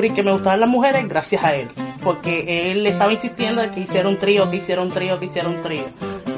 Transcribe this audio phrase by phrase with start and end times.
[0.00, 1.68] descubrí que me gustaban las mujeres gracias a él,
[2.02, 5.48] porque él estaba insistiendo de que hiciera un trío, que hiciera un trío, que hiciera
[5.48, 5.84] un trío.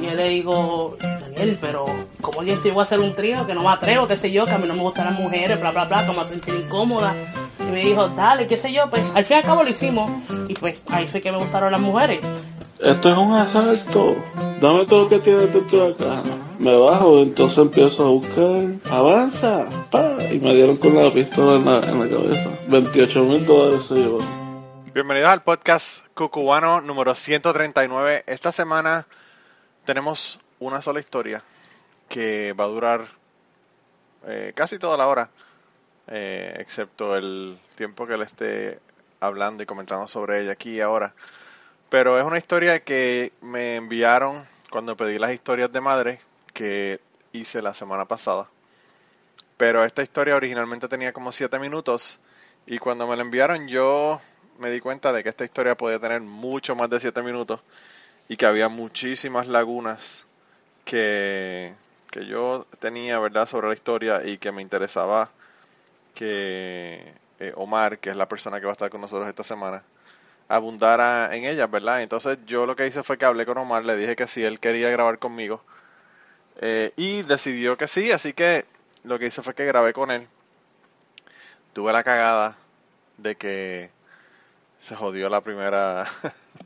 [0.01, 1.85] Y yo le digo, Daniel, pero
[2.21, 3.47] ¿cómo yo voy a hacer un trío?
[3.47, 5.61] Que no me atrevo, qué sé yo, que a mí no me gustan las mujeres,
[5.61, 7.15] bla, bla, bla, que me a sentir incómoda.
[7.61, 10.11] Y me dijo, dale, qué sé yo, pues al fin y al cabo lo hicimos.
[10.49, 12.19] Y pues ahí fue que me gustaron las mujeres.
[12.81, 14.17] Esto es un asalto.
[14.61, 16.23] Dame todo lo que tienes de acá.
[16.63, 18.95] Me bajo, entonces empiezo a buscar.
[18.95, 20.17] Avanza, pa.
[20.31, 22.51] Y me dieron con la pistola en la, en la cabeza.
[22.69, 24.21] 28 mil dólares se llevó.
[24.95, 28.23] Bienvenidos al podcast Cucubano número 139.
[28.29, 29.09] Esta semana
[29.85, 31.43] tenemos una sola historia
[32.09, 33.09] que va a durar
[34.29, 35.31] eh, casi toda la hora,
[36.07, 38.79] eh, excepto el tiempo que le esté
[39.19, 41.13] hablando y comentando sobre ella aquí y ahora.
[41.89, 46.21] Pero es una historia que me enviaron cuando pedí las historias de madre
[46.53, 47.01] que
[47.33, 48.49] hice la semana pasada.
[49.57, 52.19] Pero esta historia originalmente tenía como 7 minutos
[52.67, 54.21] y cuando me la enviaron yo
[54.59, 57.61] me di cuenta de que esta historia podía tener mucho más de 7 minutos
[58.29, 60.25] y que había muchísimas lagunas
[60.85, 61.75] que,
[62.11, 65.31] que yo tenía, ¿verdad?, sobre la historia y que me interesaba
[66.15, 69.83] que eh, Omar, que es la persona que va a estar con nosotros esta semana,
[70.49, 72.03] abundara en ellas, ¿verdad?
[72.03, 74.61] Entonces yo lo que hice fue que hablé con Omar, le dije que si él
[74.61, 75.63] quería grabar conmigo
[76.61, 78.67] eh, y decidió que sí, así que
[79.05, 80.29] lo que hice fue que grabé con él.
[81.73, 82.57] Tuve la cagada
[83.19, 83.91] de que
[84.81, 86.07] se jodió la primera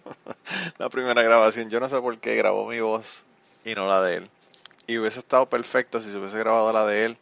[0.79, 1.71] la primera grabación.
[1.71, 3.25] Yo no sé por qué grabó mi voz
[3.65, 4.31] y no la de él.
[4.87, 7.19] Y hubiese estado perfecto si se hubiese grabado la de él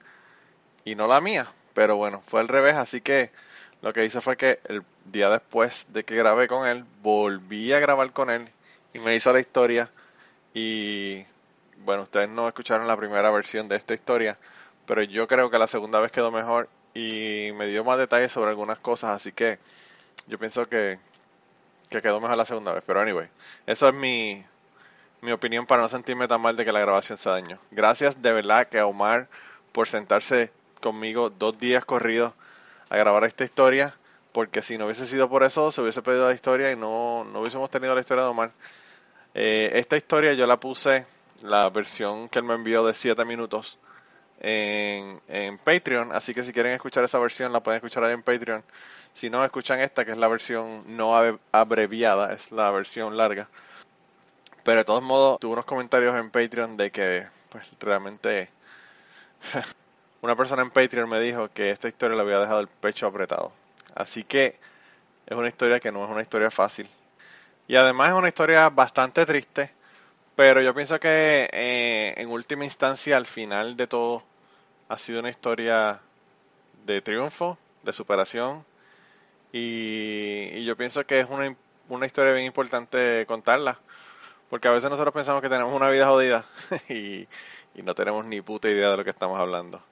[0.84, 1.46] y no la mía.
[1.74, 3.30] Pero bueno, fue al revés, así que
[3.82, 7.80] lo que hice fue que el día después de que grabé con él, volví a
[7.80, 8.48] grabar con él
[8.92, 9.90] y me hizo la historia.
[10.54, 11.24] Y
[11.84, 14.38] bueno, ustedes no escucharon la primera versión de esta historia,
[14.86, 18.50] pero yo creo que la segunda vez quedó mejor y me dio más detalles sobre
[18.50, 19.58] algunas cosas, así que
[20.26, 20.98] yo pienso que,
[21.90, 22.82] que quedó mejor la segunda vez.
[22.86, 23.28] Pero anyway,
[23.66, 24.44] eso es mi,
[25.20, 27.58] mi opinión para no sentirme tan mal de que la grabación se dañó.
[27.70, 29.28] Gracias de verdad que a Omar
[29.72, 30.50] por sentarse
[30.80, 32.32] conmigo dos días corridos
[32.88, 33.94] a grabar esta historia,
[34.32, 37.40] porque si no hubiese sido por eso, se hubiese perdido la historia y no, no
[37.40, 38.50] hubiésemos tenido la historia de Omar.
[39.34, 41.06] Eh, esta historia yo la puse,
[41.42, 43.78] la versión que él me envió de 7 minutos,
[44.40, 48.22] en, en Patreon, así que si quieren escuchar esa versión, la pueden escuchar ahí en
[48.22, 48.62] Patreon.
[49.14, 51.16] Si no, escuchan esta, que es la versión no
[51.52, 53.48] abreviada, es la versión larga.
[54.64, 58.50] Pero de todos modos, tuve unos comentarios en Patreon de que, pues, realmente
[60.20, 63.52] una persona en Patreon me dijo que esta historia le había dejado el pecho apretado.
[63.94, 64.58] Así que
[65.26, 66.88] es una historia que no es una historia fácil.
[67.68, 69.72] Y además es una historia bastante triste,
[70.36, 74.22] pero yo pienso que eh, en última instancia, al final de todo,
[74.88, 76.00] ha sido una historia
[76.86, 78.64] de triunfo, de superación.
[79.52, 81.54] Y, yo pienso que es una,
[81.88, 83.78] una historia bien importante contarla.
[84.50, 86.46] Porque a veces nosotros pensamos que tenemos una vida jodida
[86.88, 87.26] y,
[87.74, 89.82] y no tenemos ni puta idea de lo que estamos hablando.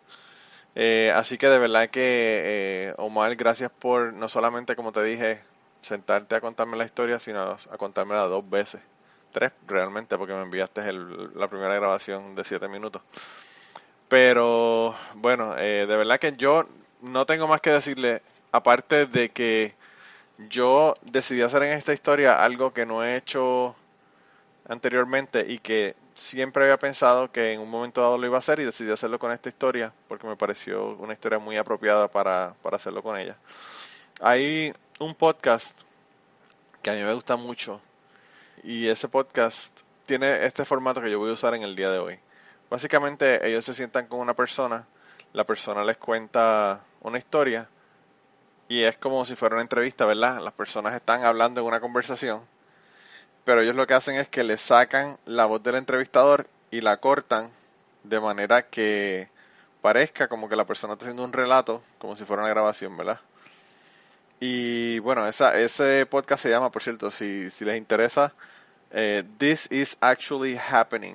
[0.74, 5.42] Eh, así que de verdad que, eh, Omar, gracias por no solamente, como te dije,
[5.82, 8.80] sentarte a contarme la historia, sino a contármela dos veces.
[9.32, 13.02] Tres realmente, porque me enviaste la primera grabación de siete minutos.
[14.08, 16.64] Pero bueno, eh, de verdad que yo
[17.00, 18.22] no tengo más que decirle,
[18.52, 19.74] aparte de que
[20.48, 23.74] yo decidí hacer en esta historia algo que no he hecho
[24.68, 28.60] anteriormente y que siempre había pensado que en un momento dado lo iba a hacer
[28.60, 32.76] y decidí hacerlo con esta historia porque me pareció una historia muy apropiada para, para
[32.76, 33.36] hacerlo con ella.
[34.20, 35.80] Hay un podcast
[36.82, 37.80] que a mí me gusta mucho
[38.62, 41.98] y ese podcast tiene este formato que yo voy a usar en el día de
[41.98, 42.18] hoy.
[42.70, 44.86] Básicamente ellos se sientan con una persona,
[45.32, 47.68] la persona les cuenta una historia
[48.68, 50.40] y es como si fuera una entrevista, ¿verdad?
[50.40, 52.42] Las personas están hablando en una conversación
[53.44, 56.98] pero ellos lo que hacen es que le sacan la voz del entrevistador y la
[56.98, 57.50] cortan
[58.04, 59.28] de manera que
[59.80, 63.20] parezca como que la persona está haciendo un relato, como si fuera una grabación, ¿verdad?
[64.44, 68.34] Y bueno, esa, ese podcast se llama, por cierto, si, si les interesa,
[68.90, 71.14] eh, This is Actually Happening.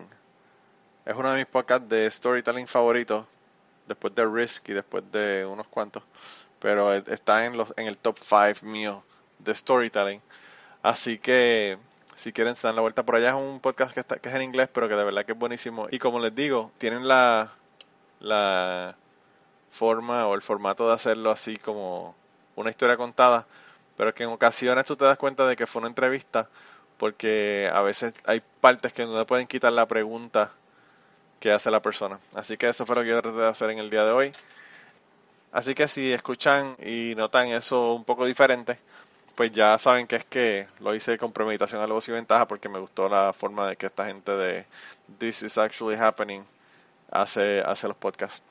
[1.05, 3.25] Es uno de mis podcasts de storytelling favoritos,
[3.85, 6.03] después de Risk y después de unos cuantos,
[6.59, 9.03] pero está en, los, en el top 5 mío
[9.39, 10.21] de storytelling.
[10.81, 11.77] Así que
[12.15, 13.31] si quieren se dan la vuelta por allá.
[13.31, 15.37] Es un podcast que, está, que es en inglés, pero que de verdad que es
[15.37, 15.89] buenísimo.
[15.91, 17.51] Y como les digo, tienen la,
[18.21, 18.95] la
[19.69, 22.15] forma o el formato de hacerlo así como
[22.57, 23.47] una historia contada,
[23.95, 26.49] pero que en ocasiones tú te das cuenta de que fue una entrevista,
[26.97, 30.51] porque a veces hay partes que no le pueden quitar la pregunta
[31.39, 32.19] que hace la persona.
[32.35, 34.31] Así que eso fue lo que yo traté de hacer en el día de hoy.
[35.51, 38.79] Así que si escuchan y notan eso un poco diferente,
[39.35, 42.79] pues ya saben que es que lo hice con premeditación, algo y ventaja, porque me
[42.79, 44.65] gustó la forma de que esta gente de
[45.19, 46.43] This is Actually Happening
[47.11, 48.41] hace, hace los podcasts.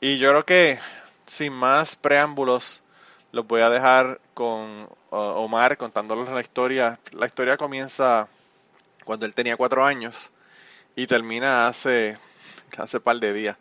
[0.00, 0.78] Y yo creo que
[1.26, 2.82] sin más preámbulos,
[3.32, 7.00] los voy a dejar con Omar contándoles la historia.
[7.12, 8.28] La historia comienza
[9.04, 10.30] cuando él tenía cuatro años
[10.94, 12.18] y termina hace,
[12.76, 13.56] hace par de días.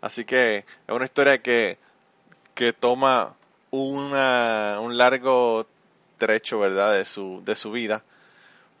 [0.00, 1.78] Así que es una historia que,
[2.54, 3.36] que toma
[3.70, 5.66] una, un largo
[6.18, 8.04] trecho, ¿verdad?, de su, de su vida.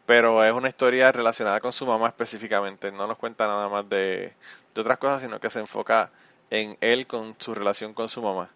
[0.06, 2.92] Pero es una historia relacionada con su mamá específicamente.
[2.92, 4.32] No nos cuenta nada más de,
[4.74, 6.10] de otras cosas, sino que se enfoca
[6.50, 8.50] en él con su relación con su mamá.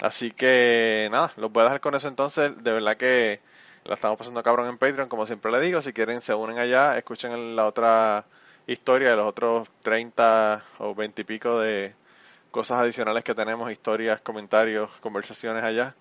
[0.00, 2.52] Así que nada, los voy a dejar con eso entonces.
[2.62, 3.40] De verdad que
[3.84, 5.82] la estamos pasando cabrón en Patreon, como siempre le digo.
[5.82, 8.26] Si quieren, se unen allá, escuchen la otra
[8.66, 11.94] historia de los otros 30 o 20 y pico de
[12.50, 15.94] cosas adicionales que tenemos, historias, comentarios, conversaciones allá.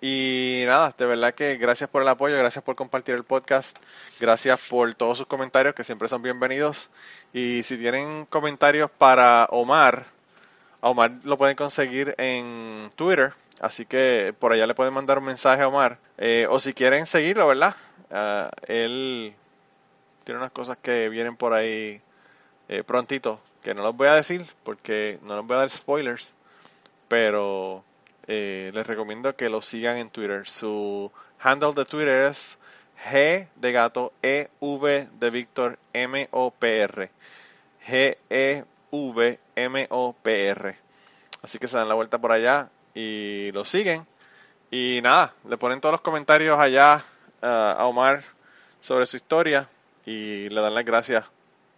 [0.00, 3.78] Y nada, de verdad que gracias por el apoyo, gracias por compartir el podcast,
[4.18, 6.90] gracias por todos sus comentarios que siempre son bienvenidos.
[7.32, 10.06] Y si tienen comentarios para Omar,
[10.82, 15.24] a Omar lo pueden conseguir en Twitter, así que por allá le pueden mandar un
[15.24, 15.98] mensaje a Omar.
[16.18, 17.74] Eh, o si quieren seguirlo, ¿verdad?
[18.10, 19.32] Ah, él
[20.24, 22.00] tiene unas cosas que vienen por ahí
[22.68, 26.32] eh, prontito, que no los voy a decir porque no les voy a dar spoilers,
[27.08, 27.84] pero
[28.26, 30.48] eh, les recomiendo que lo sigan en Twitter.
[30.48, 32.58] Su handle de Twitter es
[33.08, 37.10] G de gato, E, V de Víctor, M, O, P, R.
[37.86, 38.64] G, E,
[39.56, 40.76] V-M-O-P-R.
[41.42, 44.06] Así que se dan la vuelta por allá y lo siguen.
[44.70, 47.04] Y nada, le ponen todos los comentarios allá
[47.42, 48.22] uh, a Omar
[48.80, 49.68] sobre su historia
[50.06, 51.24] y le dan las gracias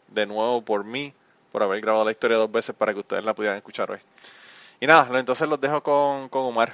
[0.09, 1.13] de nuevo por mí,
[1.51, 3.99] por haber grabado la historia dos veces para que ustedes la pudieran escuchar hoy.
[4.81, 6.73] Y nada, entonces los dejo con, con Omar.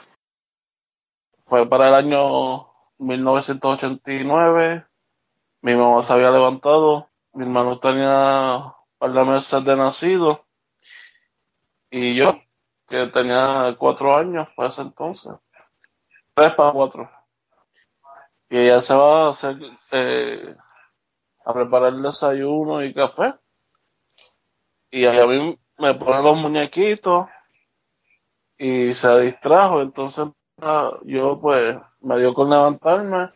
[1.46, 2.68] Fue para el año
[2.98, 4.86] 1989.
[5.62, 7.08] Mi mamá se había levantado.
[7.32, 10.44] Mi hermano tenía par de meses de nacido.
[11.90, 12.40] Y yo,
[12.88, 15.32] que tenía cuatro años para ese entonces.
[16.34, 17.10] Tres para cuatro.
[18.48, 19.58] Y ella se va a hacer,
[19.92, 20.56] eh,
[21.44, 23.34] a preparar el desayuno y café.
[24.90, 27.26] Y a mí me pone los muñequitos
[28.58, 29.80] y se distrajo.
[29.80, 30.28] Entonces
[31.04, 33.32] yo pues me dio con levantarme,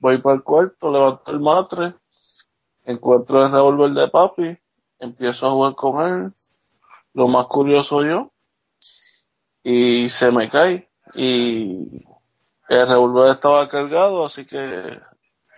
[0.00, 1.94] voy para el cuarto, levanto el matre,
[2.84, 4.58] encuentro el revólver de papi
[5.02, 6.32] empiezo a jugar con él,
[7.14, 8.32] lo más curioso yo,
[9.62, 10.90] y se me cae.
[11.14, 12.04] Y
[12.68, 15.00] el revólver estaba cargado, así que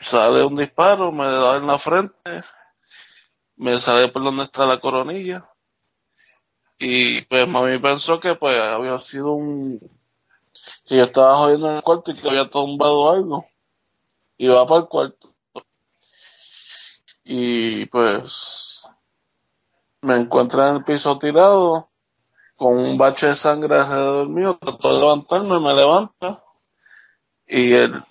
[0.00, 2.42] sale un disparo, me da en la frente,
[3.56, 5.48] me sale por donde está la coronilla.
[6.78, 9.78] Y pues mami pensó que pues había sido un
[10.86, 13.46] que yo estaba jodiendo en el cuarto y que había tumbado algo.
[14.36, 15.34] Y va para el cuarto.
[17.24, 18.84] Y pues
[20.04, 21.88] me encuentro en el piso tirado,
[22.56, 26.44] con un bache de sangre alrededor mío, trato de levantarme, me levanta,
[27.46, 28.04] y el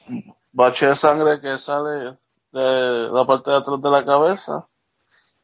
[0.51, 2.17] bache de sangre que sale
[2.51, 4.67] de la parte de atrás de la cabeza,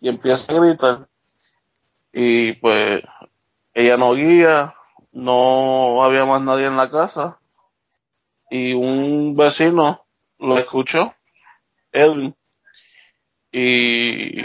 [0.01, 1.07] y empieza a gritar,
[2.11, 3.03] y pues
[3.75, 4.73] ella no guía,
[5.11, 7.37] no había más nadie en la casa,
[8.49, 10.03] y un vecino
[10.39, 11.13] lo escuchó,
[11.91, 12.35] Edwin,
[13.51, 14.43] y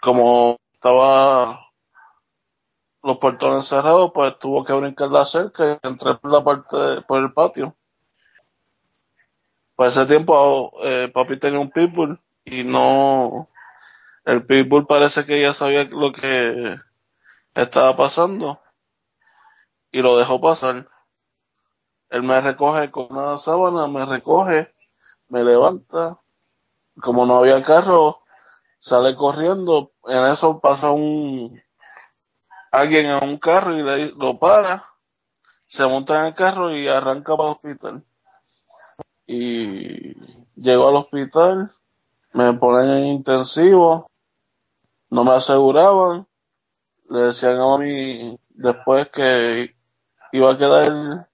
[0.00, 1.70] como estaba
[3.04, 7.22] los portones cerrados, pues tuvo que brincar la cerca y entrar por la parte, por
[7.22, 7.76] el patio.
[9.76, 13.48] Por ese tiempo, eh, papi tenía un pitbull y no,
[14.24, 16.76] el pitbull parece que ya sabía lo que
[17.54, 18.60] estaba pasando
[19.92, 20.88] y lo dejó pasar.
[22.10, 24.74] Él me recoge con una sábana, me recoge,
[25.28, 26.18] me levanta.
[27.00, 28.21] Como no había carro,
[28.82, 31.62] sale corriendo, en eso pasa un
[32.72, 34.84] alguien en un carro y lo para,
[35.68, 38.04] se monta en el carro y arranca para el hospital.
[39.24, 40.14] Y
[40.56, 41.70] llego al hospital,
[42.32, 44.10] me ponen en intensivo,
[45.10, 46.26] no me aseguraban,
[47.08, 49.76] le decían a mí después que
[50.32, 51.28] iba a quedar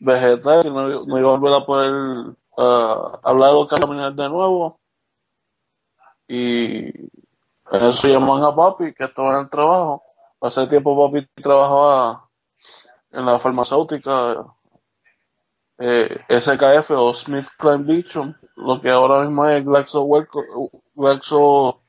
[0.00, 1.94] vegetal, que no, iba a volver a poder
[2.58, 4.77] uh, hablar o caminar de nuevo
[6.28, 6.88] y
[7.70, 10.02] eso llaman a papi que estaba en el trabajo.
[10.40, 12.28] Hace tiempo papi trabajaba
[13.10, 14.46] en la farmacéutica
[15.78, 20.06] eh, SKF o Smith Klein Beecham, lo que ahora mismo es Glaxo,
[20.94, 21.80] Glaxo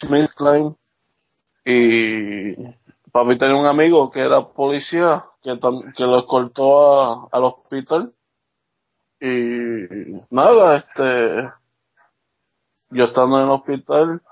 [0.00, 0.76] Smith Klein.
[1.64, 2.54] Y
[3.12, 5.58] papi tenía un amigo que era policía que,
[5.96, 8.14] que lo escoltó al hospital
[9.20, 11.50] y nada, este,
[12.90, 14.22] yo estando en el hospital,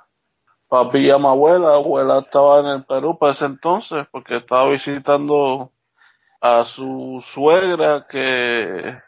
[0.69, 5.73] papi y a abuela, abuela estaba en el Perú para ese entonces porque estaba visitando
[6.41, 8.99] a su suegra que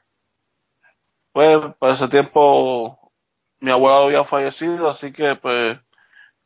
[1.33, 3.13] pues para ese tiempo
[3.61, 5.79] mi abuela había fallecido así que pues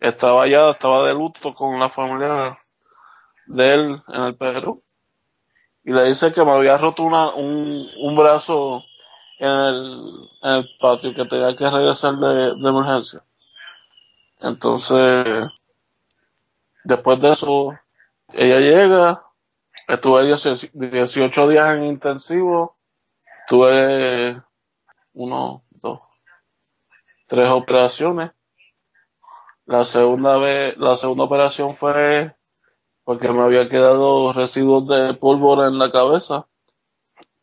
[0.01, 2.59] estaba allá, estaba de luto con la familia
[3.47, 4.83] de él en el Perú.
[5.85, 8.83] Y le dice que me había roto una, un, un brazo
[9.39, 13.23] en el, en el patio que tenía que regresar de, de emergencia.
[14.41, 15.49] Entonces,
[16.85, 17.79] después de eso,
[18.33, 19.25] ella llega,
[19.89, 20.25] estuve
[20.73, 22.77] 18 días en intensivo,
[23.49, 24.43] tuve
[25.15, 26.01] uno, dos,
[27.27, 28.33] tres operaciones.
[29.67, 32.35] La segunda vez, la segunda operación fue
[33.05, 36.47] porque me había quedado residuos de pólvora en la cabeza,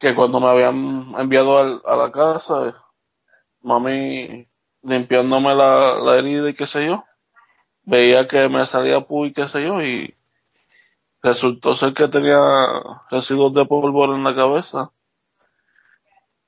[0.02, 2.84] que cuando me habían enviado a la casa,
[3.62, 4.48] mami
[4.84, 7.06] limpiándome la, la herida y qué sé yo,
[7.84, 10.16] veía que me salía pu y qué sé yo, y
[11.22, 12.40] resultó ser que tenía
[13.12, 14.92] residuos de pólvora en la cabeza.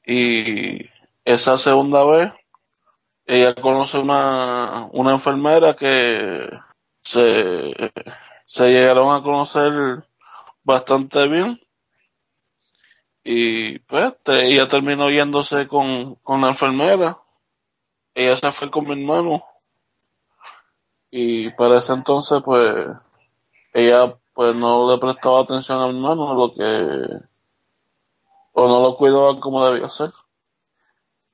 [0.06, 0.90] Y
[1.24, 2.34] esa segunda vez,
[3.26, 6.50] ella conoce una, una enfermera que
[7.02, 7.72] se
[8.46, 10.06] se llegaron a conocer
[10.64, 11.60] bastante bien
[13.24, 17.20] y pues este, ella terminó yéndose con, con la enfermera.
[18.14, 19.44] Ella se fue con mi hermano.
[21.10, 22.88] Y para ese entonces pues
[23.74, 27.24] ella pues no le prestaba atención a mi hermano lo que
[28.54, 30.12] o no lo cuidaba como debía ser.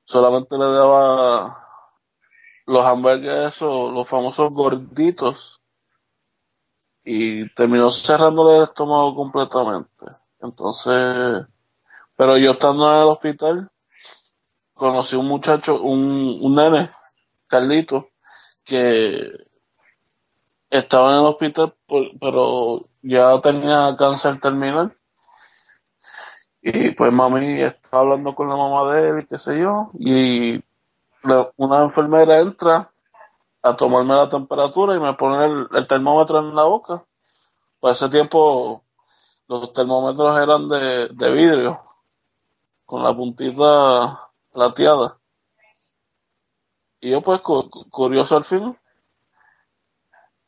[0.04, 1.66] Solamente le daba
[2.66, 5.60] los hamburgues esos los famosos gorditos.
[7.04, 10.06] Y terminó cerrándole el estómago completamente.
[10.40, 11.46] Entonces,
[12.20, 13.70] pero yo estando en el hospital,
[14.74, 16.90] conocí un muchacho, un, un nene,
[17.46, 18.10] Carlito,
[18.62, 19.32] que
[20.68, 21.74] estaba en el hospital,
[22.20, 24.94] pero ya tenía cáncer terminal.
[26.60, 30.62] Y pues mami estaba hablando con la mamá de él y qué sé yo, y
[31.56, 32.90] una enfermera entra
[33.62, 37.02] a tomarme la temperatura y me ponen el, termómetro en la boca.
[37.80, 38.84] Por ese tiempo
[39.48, 41.89] los termómetros eran de, de vidrio,
[42.90, 45.16] con la puntita plateada.
[47.00, 48.76] Y yo pues curioso al fin,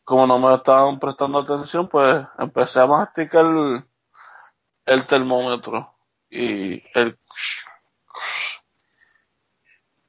[0.02, 3.84] como no me estaban prestando atención, pues empecé a masticar el,
[4.87, 5.94] el termómetro
[6.28, 7.16] y el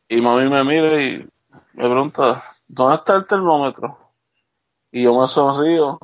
[0.10, 1.30] y mami me mira y
[1.74, 4.12] me pregunta ¿dónde está el termómetro?
[4.92, 6.00] Y yo me sonrío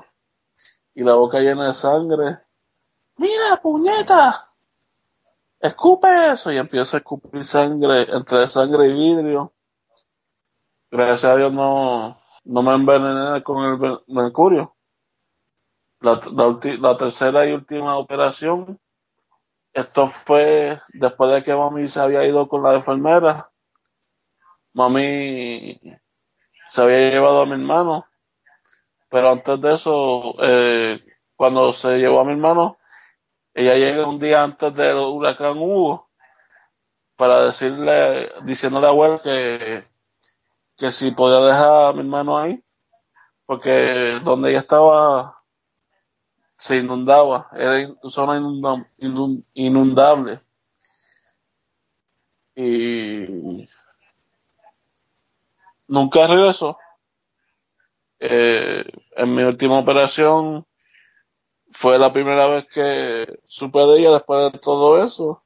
[0.93, 2.38] y la boca llena de sangre.
[3.17, 4.49] Mira, puñeta,
[5.60, 9.54] escupe eso y empiezo a escupir sangre, entre sangre y vidrio.
[10.92, 14.75] Gracias a Dios no, no me envenené con el mercurio.
[16.01, 16.20] La,
[16.80, 18.80] la tercera y última operación,
[19.74, 23.51] esto fue después de que mami se había ido con la enfermera.
[24.74, 25.80] Mami
[26.70, 28.06] se había llevado a mi hermano,
[29.10, 31.04] pero antes de eso, eh,
[31.36, 32.78] cuando se llevó a mi hermano,
[33.53, 36.10] ella llega un día antes del huracán Hugo
[37.15, 39.86] para decirle, diciéndole a abuela que,
[40.77, 42.63] que si podía dejar a mi hermano ahí,
[43.46, 45.39] porque donde ella estaba
[46.60, 48.38] se inundaba, era zona
[49.53, 50.41] inundable.
[52.56, 53.68] Y
[55.88, 56.77] nunca regresó.
[58.20, 58.84] Eh,
[59.15, 60.65] en mi última operación
[61.79, 65.43] fue la primera vez que supe de ella después de todo eso,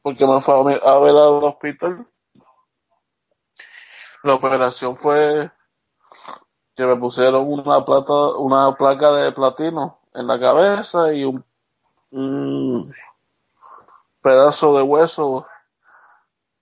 [0.00, 2.06] porque me fue a ver al hospital.
[4.22, 5.50] La operación fue
[6.74, 11.44] que me pusieron una plata, una placa de platino en la cabeza y un,
[14.22, 15.46] pedazo de hueso,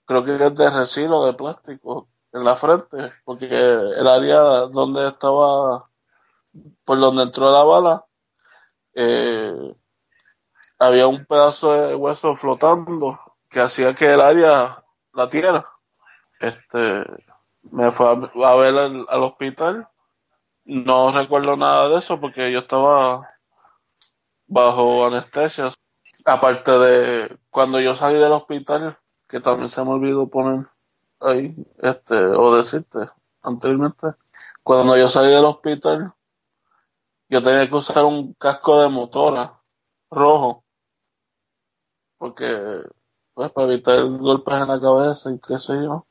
[0.04, 5.88] creo que es de resino de plástico, en la frente, porque el área donde estaba,
[6.85, 8.04] por donde entró la bala,
[8.94, 9.75] eh,
[10.78, 14.82] había un pedazo de hueso flotando que hacía que el área
[15.12, 15.66] la tierra.
[16.40, 17.04] Este,
[17.70, 19.88] me fue a, ver al, al, hospital.
[20.64, 23.28] No recuerdo nada de eso porque yo estaba
[24.47, 25.70] bajo anestesia.
[26.25, 30.66] Aparte de cuando yo salí del hospital, que también se me olvidó poner
[31.20, 32.99] ahí, este, o decirte
[33.42, 34.09] anteriormente,
[34.62, 36.12] cuando yo salí del hospital,
[37.31, 39.61] yo tenía que usar un casco de motora
[40.11, 40.65] rojo
[42.19, 42.83] porque
[43.33, 46.05] pues para evitar golpes en la cabeza y qué sé yo.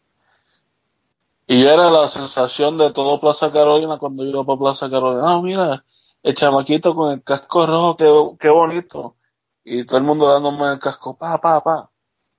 [1.45, 5.33] Y yo era la sensación de todo Plaza Carolina cuando iba para Plaza Carolina.
[5.33, 5.85] Ah, mira,
[6.23, 9.17] el chamaquito con el casco rojo, qué, qué bonito.
[9.63, 11.89] Y todo el mundo dándome el casco, pa, pa, pa.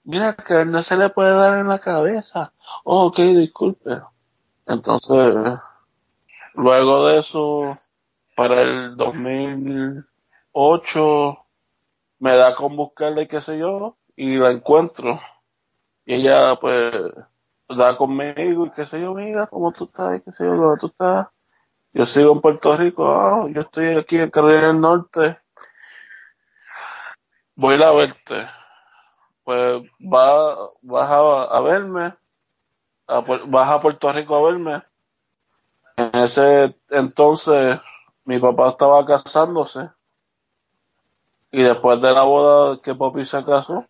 [0.03, 2.53] Mira que no se le puede dar en la cabeza.
[2.85, 4.01] Oh, ok, disculpe.
[4.67, 5.17] Entonces,
[6.55, 7.79] luego de eso,
[8.41, 11.39] para el 2008,
[12.21, 15.21] me da con buscarle, qué sé yo, y la encuentro.
[16.07, 17.13] Y ella, pues,
[17.69, 20.87] da conmigo y qué sé yo, mira, cómo tú estás, qué sé yo, dónde tú
[20.87, 21.27] estás.
[21.93, 25.37] Yo sigo en Puerto Rico, ah, yo estoy aquí en Carolina del Norte.
[27.57, 28.49] Voy a verte.
[29.45, 32.15] Pues va, vas a, verme,
[33.07, 34.83] a, vas a Puerto Rico a verme.
[35.99, 37.79] En ese entonces
[38.31, 39.91] mi papá estaba casándose
[41.51, 43.87] y después de la boda que papi se casó,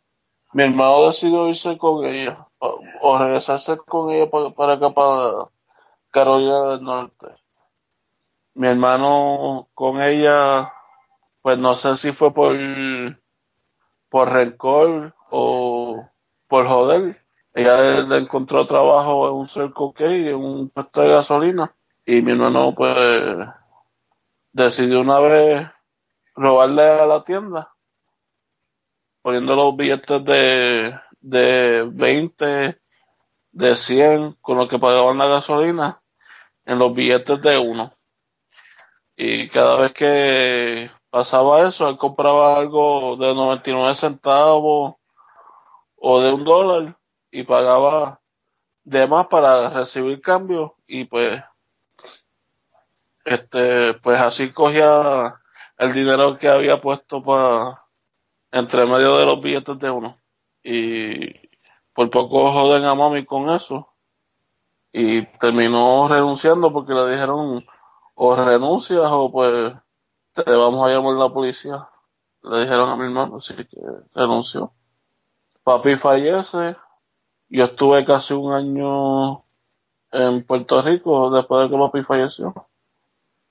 [0.54, 5.50] mi hermano decidió irse con ella o, regresarse con ella para, para acá, para
[6.10, 7.26] Carolina del Norte.
[8.54, 10.72] Mi hermano con ella,
[11.42, 12.56] pues no sé si fue por,
[14.08, 16.02] por rencor o
[16.48, 17.22] por joder.
[17.52, 21.74] Ella le, encontró trabajo en un Circle K, en un puesto de gasolina.
[22.06, 22.96] Y mi hermano, pues,
[24.52, 25.68] decidió una vez
[26.34, 27.72] robarle a la tienda,
[29.22, 32.80] poniendo los billetes de, de 20,
[33.52, 36.02] de 100, con lo que pagaban la gasolina,
[36.64, 37.92] en los billetes de uno.
[39.16, 44.94] Y cada vez que pasaba eso, él compraba algo de 99 centavos
[45.96, 46.96] o de un dólar
[47.30, 48.20] y pagaba
[48.84, 51.42] de más para recibir cambio y pues
[53.24, 55.36] este pues así cogía
[55.78, 57.82] el dinero que había puesto para
[58.52, 60.18] entre medio de los billetes de uno.
[60.62, 61.32] Y
[61.94, 63.88] por poco joden a mami con eso.
[64.92, 67.64] Y terminó renunciando porque le dijeron
[68.14, 69.74] o renuncias o pues
[70.34, 71.88] te vamos a llamar la policía.
[72.42, 73.80] Le dijeron a mi hermano, así que
[74.14, 74.72] renunció.
[75.62, 76.76] Papi fallece.
[77.48, 79.44] Yo estuve casi un año
[80.12, 82.69] en Puerto Rico después de que papi falleció.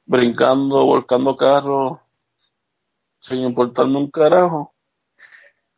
[0.10, 2.00] Brincando, volcando carros,
[3.19, 4.74] sin importarme un carajo.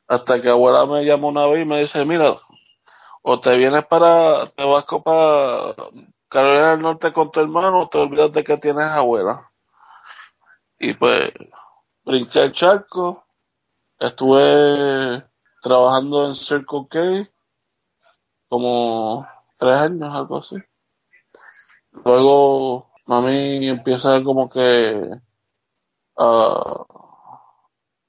[0.08, 2.38] Hasta que abuela me llamó una vez y me dice, mira,
[3.24, 5.76] o te vienes para, te vas para
[6.30, 9.52] Carolina del Norte con tu hermano o te olvidas de que tienes abuela.
[10.80, 11.34] Y pues,
[12.06, 13.26] brinqué el charco,
[14.00, 15.26] estuve
[15.62, 17.30] trabajando en Circle K
[18.48, 20.56] como tres años, algo así.
[21.92, 24.62] Luego, mami empieza como que
[26.18, 26.26] a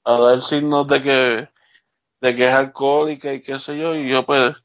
[0.05, 1.49] a dar signos de que,
[2.21, 4.55] de que es alcohólica y qué sé yo, y yo pues,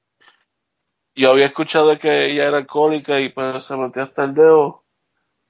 [1.14, 4.84] yo había escuchado que ella era alcohólica y pues se metía hasta el dedo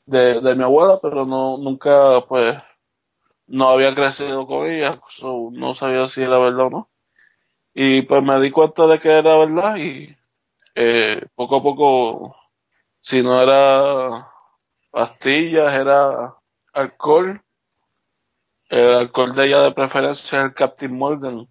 [0.06, 2.56] de, de mi abuela, pero no, nunca pues,
[3.46, 5.00] no había crecido con ella,
[5.52, 6.90] no sabía si era verdad o no.
[7.74, 10.16] Y pues me di cuenta de que era verdad y
[10.76, 12.36] eh, poco a poco,
[13.00, 14.28] si no era
[14.90, 16.34] pastillas, era
[16.72, 17.40] alcohol,
[18.68, 21.48] el alcohol de ella de preferencia es el Captain Morgan.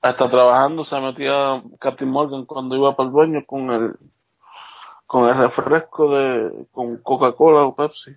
[0.00, 3.96] Hasta trabajando se metía Captain Morgan cuando iba para el dueño con el
[5.06, 8.14] con el refresco de con Coca-Cola o Pepsi.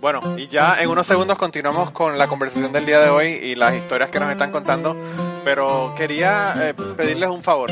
[0.00, 3.54] Bueno, y ya en unos segundos continuamos con la conversación del día de hoy y
[3.54, 4.94] las historias que nos están contando,
[5.46, 7.70] pero quería eh, pedirles un favor.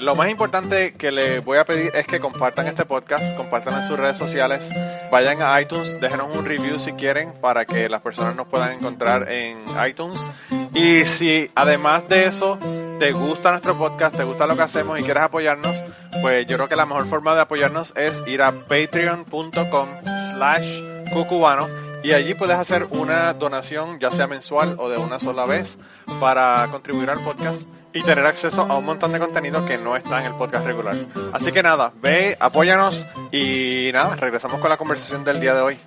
[0.00, 3.86] Lo más importante que les voy a pedir es que compartan este podcast, compartan en
[3.86, 4.68] sus redes sociales,
[5.12, 9.30] vayan a iTunes, déjenos un review si quieren para que las personas nos puedan encontrar
[9.30, 9.56] en
[9.88, 10.26] iTunes.
[10.74, 12.58] Y si además de eso
[12.98, 15.84] te gusta nuestro podcast, te gusta lo que hacemos y quieres apoyarnos,
[16.22, 19.88] pues yo creo que la mejor forma de apoyarnos es ir a patreon.com
[20.32, 25.44] slash cucubano y allí puedes hacer una donación ya sea mensual o de una sola
[25.44, 25.76] vez
[26.20, 30.20] para contribuir al podcast y tener acceso a un montón de contenido que no está
[30.20, 30.94] en el podcast regular.
[31.32, 35.80] Así que nada, ve, apóyanos y nada, regresamos con la conversación del día de hoy.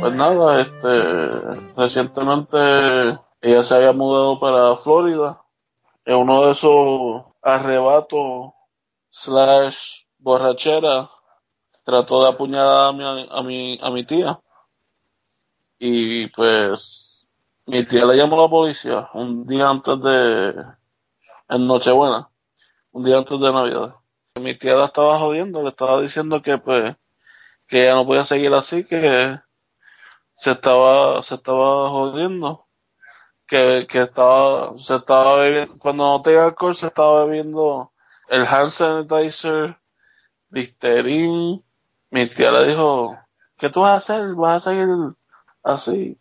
[0.00, 2.58] Pues nada, este, recientemente
[3.42, 5.42] ella se había mudado para Florida
[6.04, 8.52] en uno de esos arrebatos
[9.10, 9.78] slash
[10.18, 11.08] borrachera
[11.90, 14.40] trató de apuñalar a mi, a mi, a mi tía
[15.78, 17.26] y pues
[17.66, 20.54] mi tía le llamó a la policía un día antes de,
[21.48, 22.28] en Nochebuena,
[22.92, 23.94] un día antes de Navidad.
[24.40, 26.96] Mi tía la estaba jodiendo, le estaba diciendo que pues,
[27.68, 29.38] que ella no podía seguir así, que
[30.36, 32.66] se estaba, se estaba jodiendo.
[33.46, 37.92] Que, que estaba, se estaba bebiendo, cuando no tenía alcohol se estaba bebiendo
[38.28, 39.76] el hand sanitizer,
[40.50, 41.62] Listerine.
[42.10, 43.16] Mi tía le dijo,
[43.56, 44.34] ¿qué tú vas a hacer?
[44.34, 44.88] ¿Vas a seguir
[45.62, 46.18] así?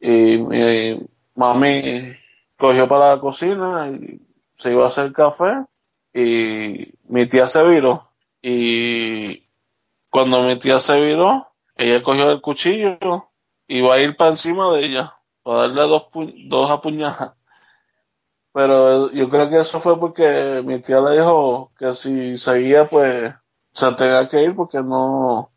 [0.00, 2.14] Y mi mami
[2.56, 4.20] cogió para la cocina y
[4.56, 5.64] se iba a hacer café
[6.14, 8.08] y mi tía se viró
[8.42, 9.48] y
[10.10, 12.98] cuando mi tía se viró, ella cogió el cuchillo
[13.66, 16.04] y iba a ir para encima de ella para darle dos,
[16.48, 17.32] dos apuñadas.
[18.52, 23.32] Pero yo creo que eso fue porque mi tía le dijo que si seguía, pues
[23.72, 25.50] se tenía que ir porque no.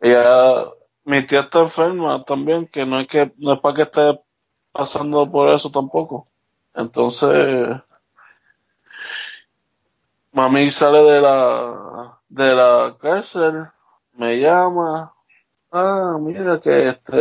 [0.00, 0.66] Ella,
[1.04, 4.20] mi tía está enferma también, que no es que no es para que esté
[4.72, 6.24] pasando por eso tampoco.
[6.74, 7.80] Entonces,
[10.32, 13.68] mami sale de la de la cárcel,
[14.12, 15.14] me llama,
[15.72, 17.14] ah, mira que este,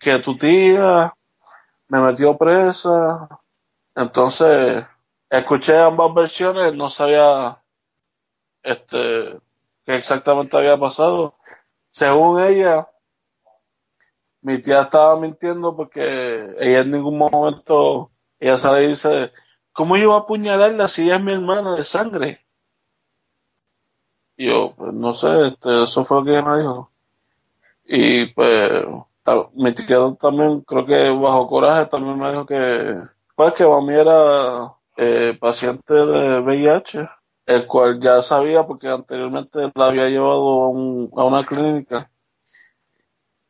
[0.00, 1.14] que tu tía
[1.88, 3.28] me metió presa.
[3.94, 4.84] Entonces,
[5.30, 7.62] escuché ambas versiones, no sabía
[8.66, 9.38] este
[9.86, 11.34] qué exactamente había pasado.
[11.90, 12.88] Según ella,
[14.42, 16.02] mi tía estaba mintiendo porque
[16.58, 19.32] ella en ningún momento, ella sale y dice,
[19.72, 22.40] ¿cómo yo voy a apuñalarla si ella es mi hermana de sangre?
[24.36, 26.90] Y yo, pues no sé, este, eso fue lo que ella me dijo.
[27.84, 28.84] Y pues,
[29.54, 33.00] mi tía también, creo que bajo coraje, también me dijo que,
[33.34, 37.08] pues que mami era eh, paciente de VIH,
[37.46, 42.10] el cual ya sabía porque anteriormente la había llevado a, un, a una clínica.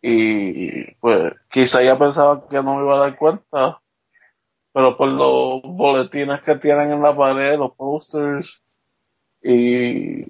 [0.03, 3.81] Y pues quizá ella pensaba que no me iba a dar cuenta,
[4.73, 8.63] pero por los boletines que tienen en la pared, los posters
[9.43, 10.23] y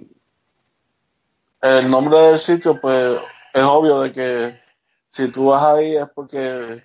[1.61, 3.21] el nombre del sitio, pues
[3.53, 4.61] es obvio de que
[5.09, 6.83] si tú vas ahí es porque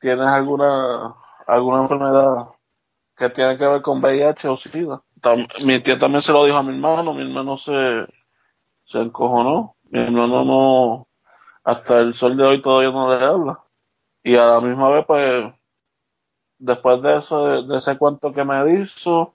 [0.00, 1.14] tienes alguna
[1.46, 2.48] alguna enfermedad
[3.16, 5.02] que tiene que ver con VIH o SIDA.
[5.64, 8.06] Mi tía también se lo dijo a mi hermano, mi hermano se,
[8.84, 11.08] se encojonó, mi hermano no,
[11.64, 13.60] hasta el sol de hoy todavía no le habla.
[14.22, 15.52] Y a la misma vez, pues,
[16.58, 19.34] después de eso, de, ese cuento que me hizo,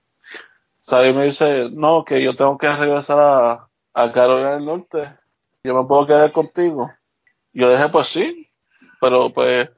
[0.83, 5.17] salió y me dice, no, que yo tengo que regresar a, a Carolina del Norte,
[5.63, 6.91] yo me puedo quedar contigo.
[7.53, 8.49] Yo dije, pues sí,
[9.01, 9.69] pero pues,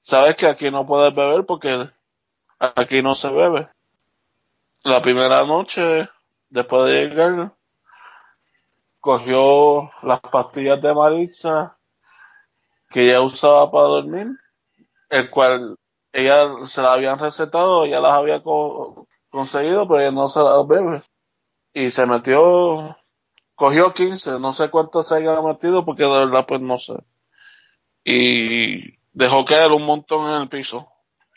[0.00, 1.88] sabes que aquí no puedes beber porque
[2.58, 3.68] aquí no se bebe.
[4.84, 6.08] La primera noche,
[6.50, 7.52] después de llegar,
[9.00, 11.76] cogió las pastillas de Maritza
[12.90, 14.28] que ella usaba para dormir,
[15.08, 15.76] el cual
[16.12, 18.42] ella se las habían recetado, ella las había
[19.30, 21.02] conseguido, pero ella no se las bebe.
[21.72, 22.96] Y se metió
[23.54, 26.94] cogió 15, no sé cuánto se haya metido porque de verdad pues no sé.
[28.04, 30.88] Y dejó caer un montón en el piso.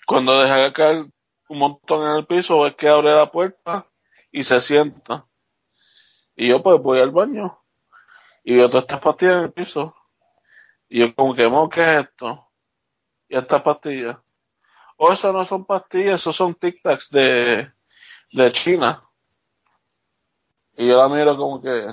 [0.07, 1.05] Cuando deja caer
[1.49, 3.87] un montón en el piso es que abre la puerta
[4.31, 5.25] y se sienta.
[6.35, 7.59] Y yo pues voy al baño
[8.43, 9.95] y veo todas estas pastillas en el piso.
[10.89, 12.47] Y yo como que, ¿qué es esto?
[13.27, 14.17] Y estas pastillas.
[14.97, 17.71] O oh, eso no son pastillas, esos son tic tacs de,
[18.31, 19.03] de China.
[20.77, 21.87] Y yo la miro como que,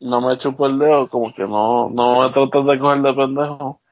[0.00, 3.82] no me chupo el dedo, como que no, no me traté de coger de pendejo.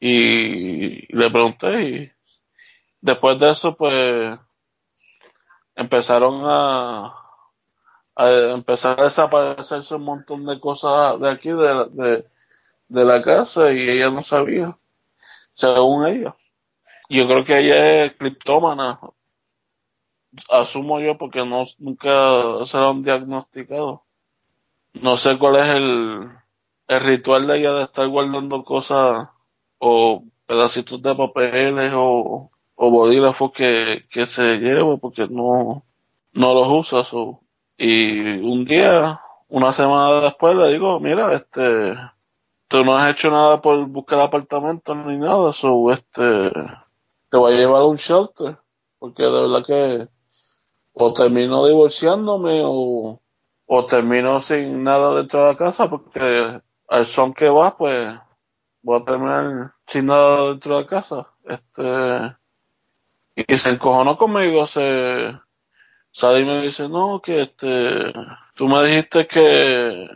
[0.00, 2.12] Y le pregunté y
[3.00, 4.38] después de eso pues
[5.74, 7.14] empezaron a,
[8.16, 12.24] a empezar a desaparecerse un montón de cosas de aquí, de,
[12.88, 14.76] de, la casa y ella no sabía,
[15.52, 16.36] según ella.
[17.08, 19.00] Yo creo que ella es criptómana,
[20.50, 24.04] asumo yo porque no nunca se lo han diagnosticado
[24.94, 26.30] no sé cuál es el,
[26.88, 29.28] el ritual de ella de estar guardando cosas
[29.78, 32.50] o pedacitos de papeles o,
[32.82, 35.84] o bolígrafos que, que se lleva porque no,
[36.32, 37.02] no los usa.
[37.76, 41.94] Y un día, una semana después le digo, mira, este,
[42.68, 46.50] tú no has hecho nada por buscar apartamento ni nada, so, este,
[47.28, 48.56] te voy a llevar a un shelter,
[48.98, 50.08] porque de verdad que
[50.94, 53.20] o termino divorciándome o,
[53.66, 58.18] o termino sin nada dentro de la casa porque al son que va, pues
[58.80, 61.26] voy a terminar sin nada dentro de la casa.
[61.44, 62.39] Este,
[63.36, 65.32] y se encojonó conmigo, se
[66.12, 68.12] sale y me dice, no, que este,
[68.54, 70.08] tú me dijiste que,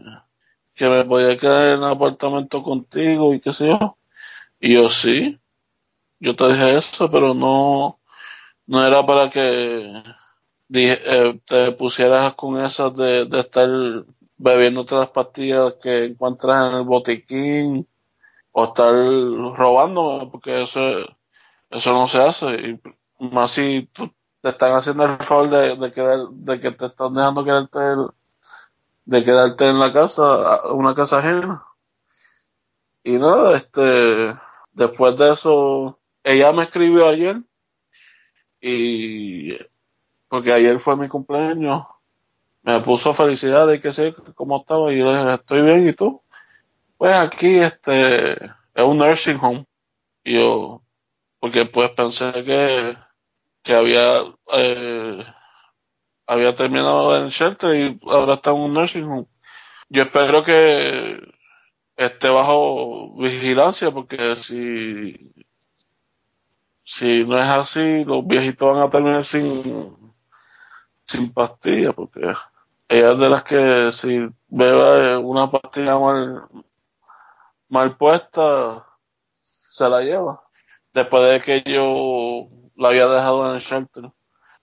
[0.75, 3.99] que me podía quedar en el apartamento contigo y qué sé yo.
[4.61, 5.39] Y yo sí,
[6.21, 8.01] yo te dije eso, pero no,
[8.67, 10.03] no era para que
[10.73, 13.69] eh, te pusieras con esas de, de estar
[14.37, 17.89] bebiéndote las pastillas que encuentras en el botiquín
[18.53, 20.81] o estar robándome, porque eso,
[21.71, 22.47] eso no se hace.
[22.55, 22.81] Y
[23.33, 24.11] más si tú
[24.41, 27.79] te están haciendo el favor de, de, quedar, de que te están dejando quedarte,
[29.07, 31.65] de quedarte en la casa, una casa ajena.
[33.03, 34.35] Y nada, este,
[34.73, 37.43] después de eso, ella me escribió ayer
[38.61, 39.57] y
[40.29, 41.85] porque ayer fue mi cumpleaños,
[42.63, 45.93] me puso felicidad de que sé cómo estaba y yo le dije, estoy bien, ¿y
[45.93, 46.23] tú?
[46.97, 49.67] Pues aquí, este, es un nursing home.
[50.25, 50.83] Y yo,
[51.41, 52.97] porque pues pensé que,
[53.65, 54.21] que había,
[54.53, 55.27] eh,
[56.27, 59.27] había terminado en el shelter y ahora está en un nursing home.
[59.89, 61.19] Yo espero que
[61.97, 65.33] esté bajo vigilancia porque si,
[66.85, 69.97] si no es así, los viejitos van a terminar sin,
[71.07, 72.21] sin pastillas porque
[72.89, 76.49] ella es de las que si bebe una pastilla mal,
[77.69, 78.85] mal puesta,
[79.45, 80.43] se la lleva.
[80.93, 84.11] Después de que yo la había dejado en el shelter.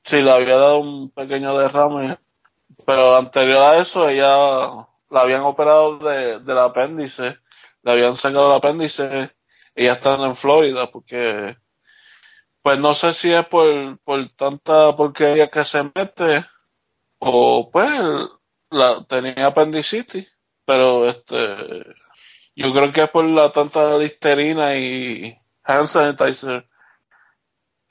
[0.04, 2.18] Sí, le había dado un pequeño derrame,
[2.86, 7.38] pero anterior a eso ella la habían operado de, del apéndice,
[7.84, 9.32] le habían sacado el apéndice,
[9.76, 11.58] ella estando en Florida, porque
[12.62, 16.46] pues no sé si es por, por tanta porquería que se mete,
[17.20, 17.92] o pues
[18.70, 20.28] la tenía apendicitis,
[20.66, 21.38] pero este
[22.56, 26.68] yo creo que es por la tanta listerina y hand sanitizer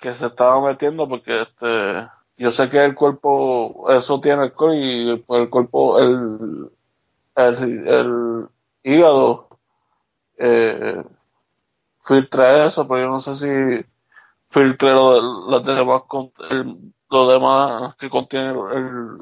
[0.01, 5.17] que se estaba metiendo porque este yo sé que el cuerpo eso tiene alcohol y
[5.19, 6.71] pues, el cuerpo el
[7.37, 8.49] el, el
[8.83, 9.49] hígado
[10.39, 11.03] eh,
[12.03, 13.87] filtra eso pero yo no sé si
[14.49, 16.03] filtre lo, demás
[17.11, 19.19] lo demás que contiene el,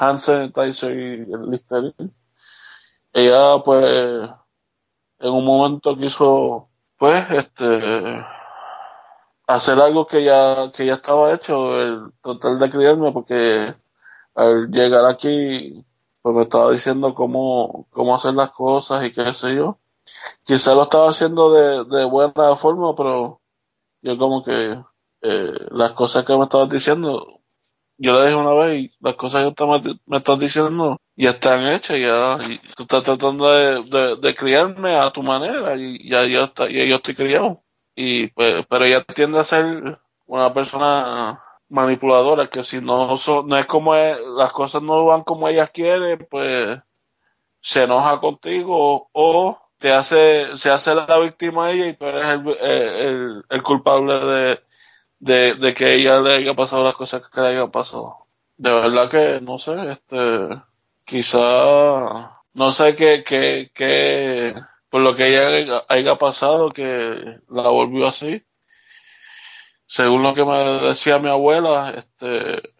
[0.00, 2.10] hand sanitizer y el listerine.
[3.12, 3.84] Ella pues
[5.18, 8.24] en un momento quiso, pues, este,
[9.54, 13.74] hacer algo que ya, que ya estaba hecho, el tratar de criarme, porque
[14.34, 15.84] al llegar aquí,
[16.22, 19.78] pues me estaba diciendo cómo, cómo hacer las cosas y qué sé yo.
[20.44, 23.40] Quizá lo estaba haciendo de, de buena forma, pero
[24.02, 24.82] yo como que
[25.22, 27.40] eh, las cosas que me estabas diciendo,
[27.98, 31.66] yo le dije una vez y las cosas que me, me estás diciendo ya están
[31.66, 36.50] hechas, ya y tú estás tratando de, de, criarme a tu manera y ya yo,
[36.56, 37.62] ya yo estoy criado.
[37.94, 43.14] Y pues, pero ella tiende a ser una persona manipuladora que si no
[43.46, 46.80] no es como las cosas no van como ella quiere, pues
[47.60, 52.26] se enoja contigo o te hace se hace la víctima ella y tú eres
[52.60, 54.60] el, el, culpable de,
[55.18, 58.26] de, de que ella le haya pasado las cosas que le hayan pasado.
[58.56, 60.16] De verdad que no sé, este
[61.10, 61.38] quizá,
[62.54, 64.54] no sé qué, qué, qué,
[64.90, 68.42] por lo que ella haya pasado, que la volvió así.
[69.86, 70.56] Según lo que me
[70.88, 72.74] decía mi abuela, este,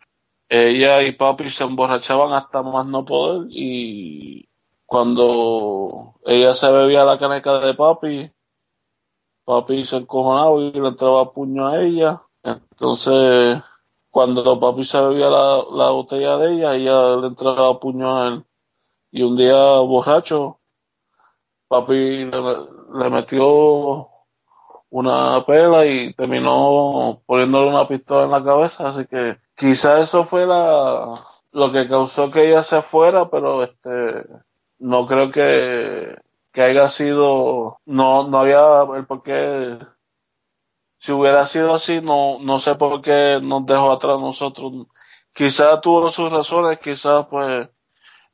[0.48, 4.48] ella y papi se emborrachaban hasta más no poder y
[4.86, 8.32] cuando ella se bebía la caneca de papi,
[9.44, 12.22] papi se encojonaba y le entraba puño a ella.
[12.42, 13.62] Entonces,
[14.10, 18.44] cuando papi se bebía la, la botella de ella, ella le entraba puño a él.
[19.12, 20.59] Y un día borracho,
[21.70, 24.08] papi le, metió
[24.90, 30.46] una pela y terminó poniéndole una pistola en la cabeza, así que quizá eso fue
[30.46, 34.26] la, lo que causó que ella se fuera, pero este,
[34.80, 36.16] no creo que,
[36.52, 39.78] que haya sido, no, no había el por qué
[40.98, 44.88] si hubiera sido así, no, no sé por qué nos dejó atrás nosotros.
[45.32, 47.68] Quizás tuvo sus razones, quizás pues,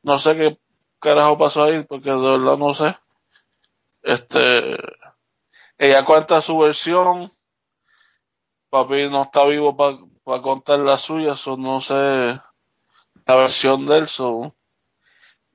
[0.03, 0.59] no sé qué
[1.01, 2.96] carajo pasó ahí, porque de verdad no sé.
[4.07, 4.77] Este,
[5.79, 7.33] ella cuenta su versión,
[8.71, 14.07] papi no está vivo para contar la suya, o no sé la versión de él,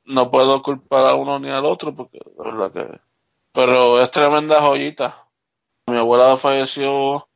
[0.03, 2.99] no puedo culpar a uno ni al otro, porque de verdad que,
[3.53, 5.29] pero es tremenda joyita.
[5.87, 7.29] Mi abuela falleció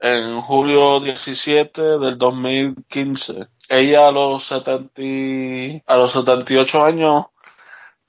[0.00, 3.46] en julio 17 del 2015.
[3.68, 7.26] Ella a los 70, a los 78 años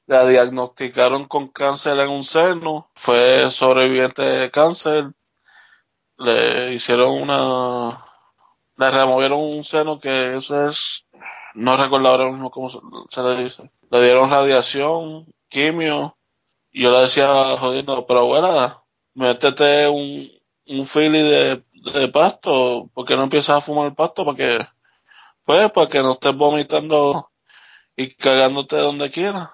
[0.06, 2.90] la diagnosticaron con cáncer en un seno.
[2.96, 5.12] Fue sobreviviente de cáncer.
[6.18, 8.06] Le hicieron una,
[8.78, 11.06] le removieron un seno que eso es,
[11.56, 13.72] no recuerdo ahora mismo cómo se, le dice.
[13.90, 16.18] Le dieron radiación, quimio.
[16.72, 20.30] Y yo le decía jodiendo, pero abuela, métete un,
[20.68, 24.68] un fili de, de pasto, porque no empiezas a fumar pasto, para que,
[25.46, 27.30] pues, para que no estés vomitando
[27.96, 29.50] y cagándote donde quieras.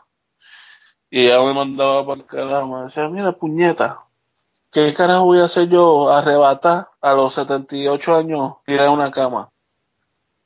[1.09, 4.03] Y ella me mandaba para el carajo, me decía, mira, puñeta,
[4.71, 9.49] ¿qué carajo voy a hacer yo arrebatar a los 78 años tirar una cama?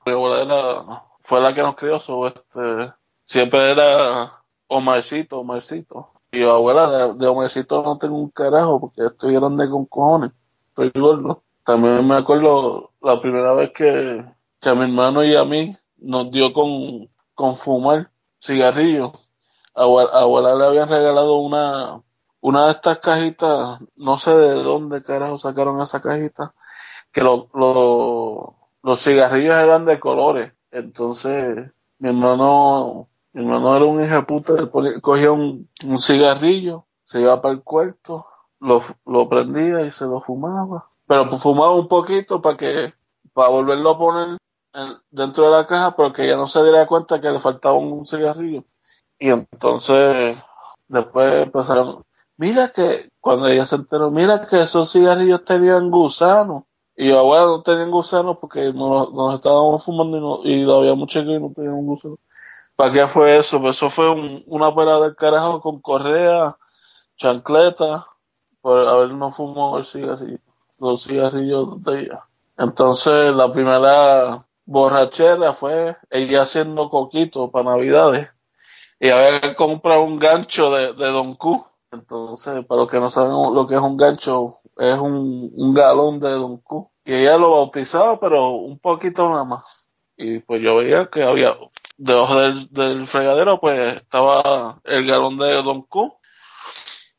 [0.06, 2.94] Mi abuela fue la que nos crió, so, este,
[3.26, 6.10] siempre era Omarcito, Omarcito.
[6.32, 10.32] Y yo, abuela, de, de no tengo un carajo porque estoy grande con cojones,
[10.70, 11.44] estoy gordo.
[11.64, 14.26] También me acuerdo la primera vez que,
[14.60, 18.10] que a mi hermano y a mí nos dio con, con fumar
[18.42, 19.30] cigarrillos.
[19.76, 22.02] Abuela, le habían regalado una,
[22.42, 26.54] una de estas cajitas, no sé de dónde carajo sacaron esa cajita,
[27.12, 30.54] que lo, lo, los cigarrillos eran de colores.
[30.72, 34.54] Entonces, mi hermano, mi hermano era un hijo puta,
[35.02, 38.26] cogía un, un cigarrillo, se iba para el cuarto,
[38.60, 40.90] lo, lo prendía y se lo fumaba.
[41.08, 42.94] Pero pues, fumaba un poquito para que,
[43.34, 44.38] para volverlo a poner
[44.74, 47.76] en- dentro de la caja, pero que ya no se diera cuenta que le faltaba
[47.76, 48.64] un cigarrillo.
[49.20, 50.38] Y entonces,
[50.88, 52.04] después empezaron,
[52.38, 56.64] mira que, cuando ella se enteró, mira que esos cigarrillos tenían gusanos.
[56.96, 60.22] Y yo, bueno, no tenían gusanos porque nos, nos estábamos fumando y,
[60.62, 62.20] no, y había mucho que no tenían gusanos.
[62.76, 63.62] ¿Para qué fue eso?
[63.62, 66.58] Pues eso fue un- una pelada del carajo con correa,
[67.18, 68.08] chancleta,
[68.62, 70.40] por habernos fumado el cigarrillo,
[70.80, 72.26] los cigarrillos de ella.
[72.58, 78.30] Entonces, la primera borrachera fue ella haciendo coquito para Navidades.
[79.04, 81.62] Y había comprado un gancho de, de Don Q.
[81.92, 86.22] Entonces, para los que no saben lo que es un gancho, es un, un galón
[86.22, 86.90] de Don Q.
[87.04, 89.90] Y ella lo bautizaba, pero un poquito nada más.
[90.16, 91.54] Y pues yo veía que había,
[91.98, 96.18] debajo del, del fregadero, pues estaba el galón de Don Q.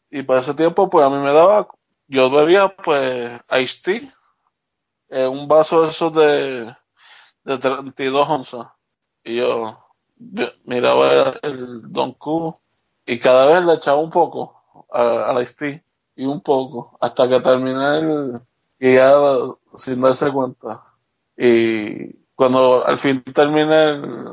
[0.09, 1.69] Y para ese tiempo, pues a mí me daba,
[2.07, 3.83] yo bebía, pues, iced
[5.11, 6.75] tea, un vaso de esos de,
[7.45, 8.69] de 32 onzas.
[9.23, 9.84] Y yo
[10.65, 12.57] miraba el, Don Q
[13.07, 15.83] y cada vez le echaba un poco a, a la tea
[16.17, 18.41] y un poco hasta que terminé el,
[18.79, 19.15] y ya
[19.77, 20.85] sin darse cuenta.
[21.37, 24.25] Y cuando al fin terminé el,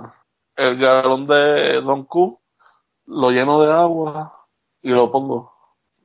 [0.56, 2.40] el galón de Don Q,
[3.08, 4.48] lo lleno de agua
[4.82, 5.54] y lo pongo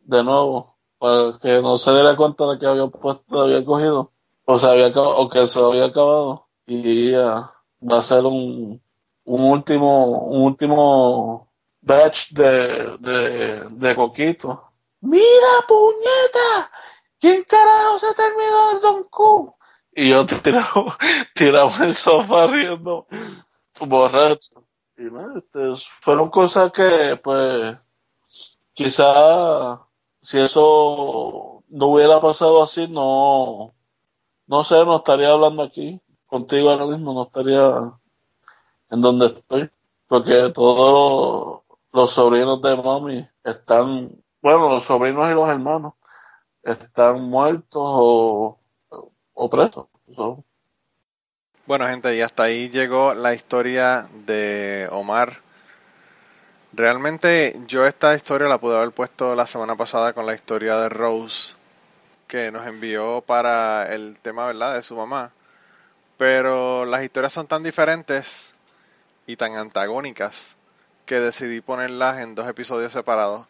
[0.05, 4.13] de nuevo para que no se diera cuenta de que había puesto, había cogido
[4.45, 8.81] o se había o que se había acabado y ya va a ser un,
[9.27, 11.49] un último un último
[11.83, 14.73] batch de, de, de coquito.
[15.01, 16.71] ¡Mira, puñeta!
[17.21, 19.55] ¿Quién carajo se terminó el Don Q?
[19.93, 20.97] Y yo tirado,
[21.35, 23.07] tirado el sofá riendo,
[23.81, 24.65] borracho.
[24.99, 27.77] Y este, fueron cosas que, pues,
[28.75, 29.81] quizá
[30.23, 33.73] si eso no hubiera pasado así, no,
[34.47, 37.93] no sé, no estaría hablando aquí contigo ahora mismo, no estaría
[38.91, 39.71] en donde estoy,
[40.07, 44.11] porque todos los sobrinos de mami están,
[44.43, 45.95] bueno, los sobrinos y los hermanos
[46.63, 48.59] están muertos o,
[49.35, 49.87] o presos.
[50.15, 50.45] So,
[51.67, 55.41] Bueno, gente, y hasta ahí llegó la historia de Omar.
[56.73, 60.89] Realmente yo esta historia la pude haber puesto la semana pasada con la historia de
[60.89, 61.55] Rose,
[62.29, 65.33] que nos envió para el tema, ¿verdad?, de su mamá.
[66.19, 68.53] Pero las historias son tan diferentes
[69.27, 70.57] y tan antagónicas
[71.05, 73.47] que decidí ponerlas en dos episodios separados.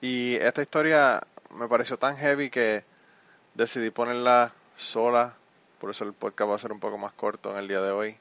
[0.00, 1.20] Y esta historia
[1.54, 2.84] me pareció tan heavy que
[3.54, 5.34] decidí ponerla sola.
[5.80, 7.90] Por eso el podcast va a ser un poco más corto en el día de
[7.90, 8.16] hoy.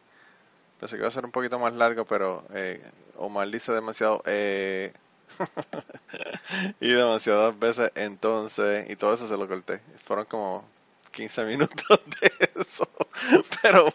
[0.80, 2.82] Pensé que iba a ser un poquito más largo, pero eh,
[3.18, 4.94] Omar dice demasiado eh,
[6.80, 9.82] y demasiadas veces entonces y todo eso se lo corté.
[10.06, 10.66] Fueron como
[11.12, 12.32] 15 minutos de
[12.62, 12.90] eso.
[13.62, 13.94] Pero,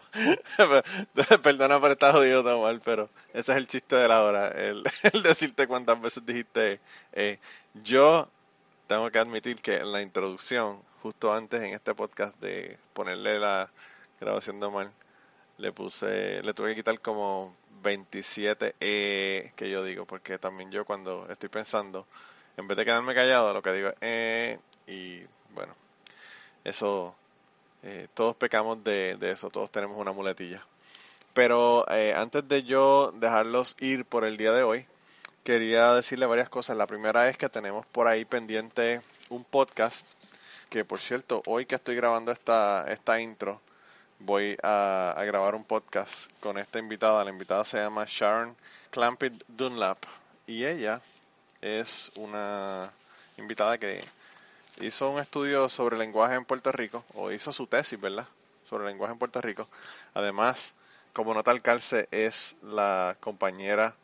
[1.42, 4.48] perdona por estar jodido tan mal, pero ese es el chiste de la hora.
[4.48, 4.84] El,
[5.22, 6.80] decirte cuántas veces dijiste
[7.12, 7.38] eh,
[7.82, 8.28] yo
[8.86, 13.70] tengo que admitir que en la introducción, justo antes en este podcast de ponerle la
[14.20, 14.90] grabación de Omar,
[15.58, 20.84] le puse, le tuve que quitar como 27 E que yo digo, porque también yo
[20.84, 22.06] cuando estoy pensando,
[22.56, 25.22] en vez de quedarme callado, lo que digo es eh, y
[25.54, 25.74] bueno,
[26.64, 27.14] eso,
[27.82, 30.64] eh, todos pecamos de, de eso, todos tenemos una muletilla.
[31.34, 34.86] Pero eh, antes de yo dejarlos ir por el día de hoy,
[35.44, 36.76] quería decirle varias cosas.
[36.76, 40.06] La primera es que tenemos por ahí pendiente un podcast,
[40.70, 43.60] que por cierto, hoy que estoy grabando esta, esta intro,
[44.20, 47.24] voy a, grabar un podcast con esta invitada.
[47.24, 48.56] La invitada se llama Sharon
[48.90, 49.98] Clampett Dunlap
[50.46, 51.00] y ella
[51.60, 52.90] es una
[53.36, 54.00] invitada que
[54.80, 58.26] hizo un estudio sobre lenguaje en Puerto Rico, o hizo su tesis, ¿verdad?
[58.68, 59.68] Sobre lenguaje en Puerto Rico.
[60.14, 60.74] Además,
[61.12, 63.94] como nota al calce, es la compañera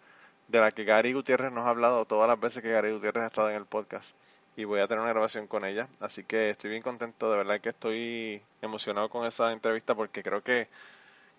[0.48, 3.26] de la que Gary Gutiérrez nos ha hablado todas las veces que Gary Gutiérrez ha
[3.28, 4.14] estado en el podcast.
[4.56, 5.88] Y voy a tener una grabación con ella.
[6.00, 10.42] Así que estoy bien contento, de verdad que estoy emocionado con esa entrevista porque creo
[10.42, 10.68] que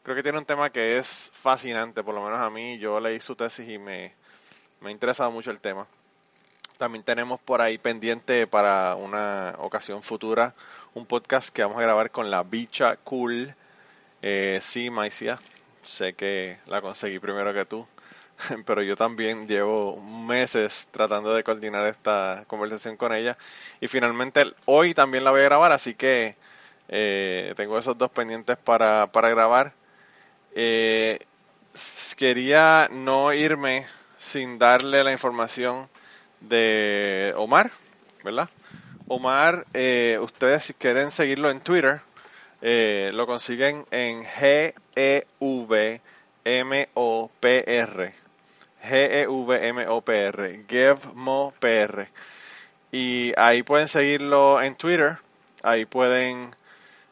[0.03, 2.79] creo que tiene un tema que es fascinante, por lo menos a mí.
[2.79, 4.13] Yo leí su tesis y me,
[4.79, 5.87] me ha interesado mucho el tema.
[6.81, 10.55] También tenemos por ahí pendiente para una ocasión futura
[10.95, 13.53] un podcast que vamos a grabar con la bicha cool.
[14.23, 15.39] Eh, sí, Maicia,
[15.83, 17.85] sé que la conseguí primero que tú,
[18.65, 23.37] pero yo también llevo meses tratando de coordinar esta conversación con ella
[23.79, 26.35] y finalmente hoy también la voy a grabar, así que
[26.89, 29.73] eh, tengo esos dos pendientes para, para grabar.
[30.55, 31.19] Eh,
[32.17, 33.85] quería no irme
[34.17, 35.87] sin darle la información
[36.41, 37.71] de Omar,
[38.23, 38.49] ¿verdad?
[39.07, 42.01] Omar, eh, ustedes si quieren seguirlo en Twitter,
[42.61, 45.33] eh, lo consiguen en G-E-V-M-O-P-R.
[48.83, 50.65] G-E-V-M-O-P-R.
[50.67, 52.07] GevMoPR.
[52.91, 55.17] Y ahí pueden seguirlo en Twitter.
[55.63, 56.55] Ahí pueden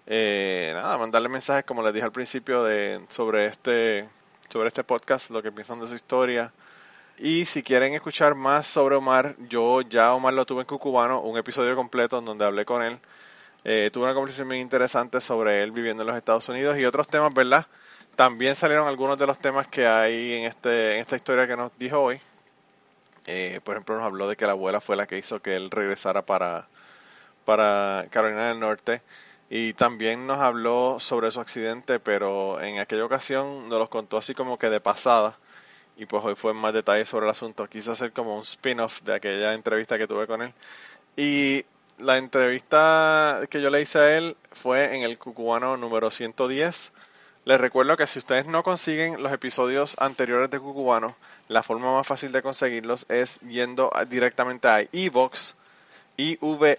[0.08, 4.10] eh, nada, mandarle mensajes como les dije al principio de sobre este
[4.52, 6.52] sobre este podcast, lo que piensan de su historia.
[7.20, 11.38] Y si quieren escuchar más sobre Omar, yo ya Omar lo tuve en Cucubano, un
[11.38, 13.00] episodio completo en donde hablé con él
[13.66, 17.08] eh, tuve una conversación muy interesante sobre él viviendo en los Estados Unidos y otros
[17.08, 17.66] temas, ¿verdad?
[18.16, 21.72] También salieron algunos de los temas que hay en, este, en esta historia que nos
[21.78, 22.22] dijo hoy.
[23.28, 25.72] Eh, por ejemplo, nos habló de que la abuela fue la que hizo que él
[25.72, 26.68] regresara para,
[27.46, 29.02] para Carolina del Norte.
[29.50, 34.34] Y también nos habló sobre su accidente, pero en aquella ocasión nos los contó así
[34.34, 35.38] como que de pasada.
[36.00, 37.68] Y pues hoy fue más detalle sobre el asunto.
[37.68, 40.54] Quise hacer como un spin-off de aquella entrevista que tuve con él.
[41.18, 41.66] Y
[41.98, 46.94] la entrevista que yo le hice a él fue en el Cucubano número 110.
[47.44, 51.18] Les recuerdo que si ustedes no consiguen los episodios anteriores de Cucubano,
[51.50, 55.56] la forma más fácil de conseguirlos es yendo directamente a iVox,
[56.16, 56.72] ivoox.com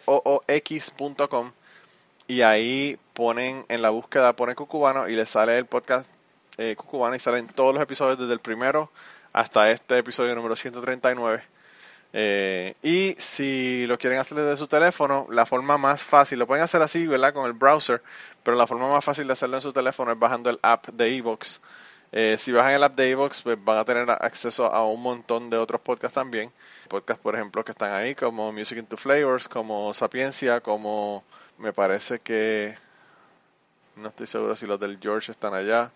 [2.27, 6.09] y ahí ponen en la búsqueda, ponen Cucubano y les sale el podcast
[6.59, 8.91] eh, Cucubano y salen todos los episodios desde el primero
[9.33, 11.43] hasta este episodio número 139
[12.13, 16.65] eh, y si lo quieren hacer desde su teléfono, la forma más fácil, lo pueden
[16.65, 17.33] hacer así, ¿verdad?
[17.33, 18.03] Con el browser,
[18.43, 21.17] pero la forma más fácil de hacerlo en su teléfono es bajando el app de
[21.17, 21.61] Evox.
[22.13, 25.51] Eh, si bajan el app de Evox, pues van a tener acceso a un montón
[25.51, 26.53] de otros podcasts también.
[26.89, 31.25] Podcasts, por ejemplo, que están ahí, como Music into Flavors, como Sapiencia, como
[31.59, 32.77] me parece que
[33.97, 35.93] no estoy seguro si los del George están allá.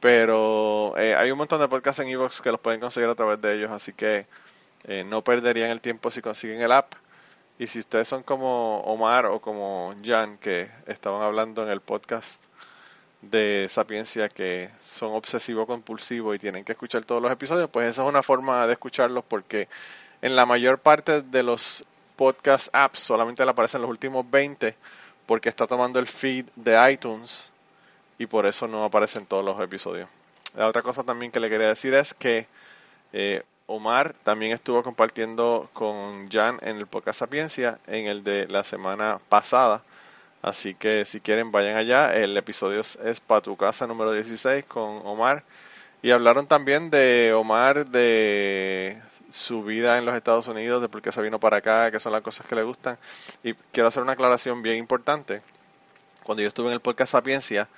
[0.00, 3.40] Pero eh, hay un montón de podcasts en Evox que los pueden conseguir a través
[3.40, 4.26] de ellos, así que
[4.84, 6.94] eh, no perderían el tiempo si consiguen el app.
[7.58, 12.42] Y si ustedes son como Omar o como Jan, que estaban hablando en el podcast
[13.22, 18.02] de Sapiencia, que son obsesivo compulsivos y tienen que escuchar todos los episodios, pues esa
[18.02, 19.68] es una forma de escucharlos porque
[20.20, 21.84] en la mayor parte de los
[22.16, 24.76] podcast apps solamente le aparecen los últimos 20
[25.26, 27.50] porque está tomando el feed de iTunes
[28.18, 30.08] y por eso no aparecen todos los episodios.
[30.56, 32.46] La otra cosa también que le quería decir es que
[33.12, 38.62] eh, Omar también estuvo compartiendo con Jan en el podcast Sapiencia en el de la
[38.62, 39.82] semana pasada.
[40.42, 42.14] Así que si quieren vayan allá.
[42.14, 45.42] El episodio es para tu casa número 16 con Omar.
[46.02, 49.00] Y hablaron también de Omar, de
[49.32, 52.12] su vida en los Estados Unidos, de por qué se vino para acá, qué son
[52.12, 52.98] las cosas que le gustan.
[53.42, 55.40] Y quiero hacer una aclaración bien importante.
[56.22, 57.68] Cuando yo estuve en el podcast Sapiencia,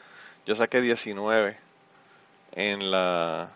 [0.46, 1.56] yo saqué 19
[2.52, 3.50] en la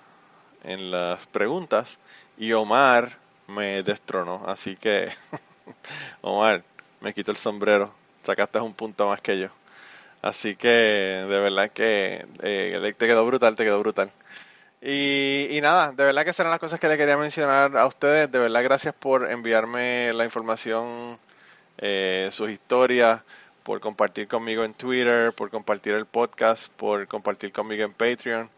[0.64, 1.98] en las preguntas
[2.36, 3.16] y Omar
[3.48, 4.44] me destronó.
[4.46, 5.08] Así que,
[6.20, 6.62] Omar,
[7.00, 7.92] me quito el sombrero.
[8.22, 9.48] Sacaste un punto más que yo.
[10.22, 14.10] Así que, de verdad que eh, te quedó brutal, te quedó brutal.
[14.82, 18.30] Y, y, nada, de verdad que serán las cosas que le quería mencionar a ustedes.
[18.30, 21.18] De verdad, gracias por enviarme la información,
[21.78, 23.22] eh, sus historias,
[23.62, 28.50] por compartir conmigo en Twitter, por compartir el podcast, por compartir conmigo en Patreon.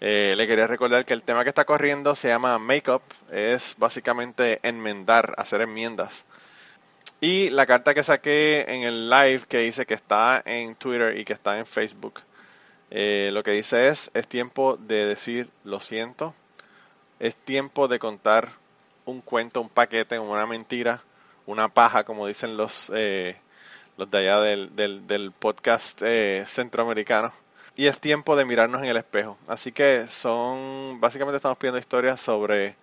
[0.00, 3.02] Eh, le quería recordar que el tema que está corriendo se llama Makeup,
[3.32, 6.24] es básicamente enmendar, hacer enmiendas.
[7.20, 11.24] Y la carta que saqué en el live que dice que está en Twitter y
[11.24, 12.20] que está en Facebook,
[12.90, 16.34] eh, lo que dice es, es tiempo de decir lo siento,
[17.18, 18.50] es tiempo de contar
[19.04, 21.02] un cuento, un paquete, una mentira,
[21.46, 23.36] una paja, como dicen los, eh,
[23.98, 24.74] los de allá del,
[25.06, 26.02] del, podcast
[26.46, 27.32] centroamericano
[27.76, 29.38] y es tiempo de mirarnos en el espejo.
[29.46, 32.76] Así que son, básicamente estamos pidiendo historias sobre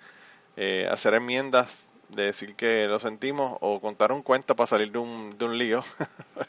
[0.58, 5.00] eh, hacer enmiendas, de decir que lo sentimos o contar un cuento para salir de
[5.00, 5.84] un, de un lío.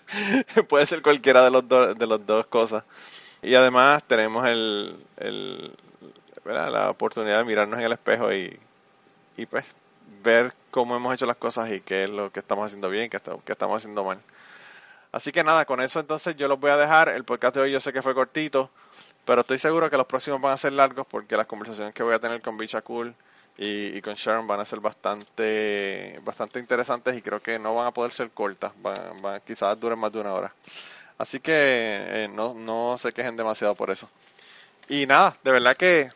[0.69, 2.85] Puede ser cualquiera de los, dos de las dos cosas.
[3.43, 5.73] Y además tenemos el, el,
[6.45, 8.59] la oportunidad de mirarnos en el espejo y,
[9.37, 9.65] y pues
[10.23, 13.21] ver cómo hemos hecho las cosas y qué es lo que estamos haciendo bien qué,
[13.45, 14.21] qué estamos haciendo mal.
[15.13, 17.09] Así que nada, con eso entonces yo los voy a dejar.
[17.09, 18.71] El podcast de hoy yo sé que fue cortito,
[19.25, 22.15] pero estoy seguro que los próximos van a ser largos porque las conversaciones que voy
[22.15, 23.15] a tener con Bicha Cool
[23.59, 27.93] y, con Sharon van a ser bastante bastante interesantes y creo que no van a
[27.93, 30.55] poder ser cortas, van, quizás duren más de una hora.
[31.19, 34.09] Así que eh, no, no se quejen demasiado por eso.
[34.89, 36.11] Y nada, de verdad que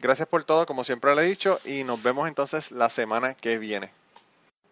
[0.00, 3.58] gracias por todo, como siempre le he dicho, y nos vemos entonces la semana que
[3.58, 3.90] viene.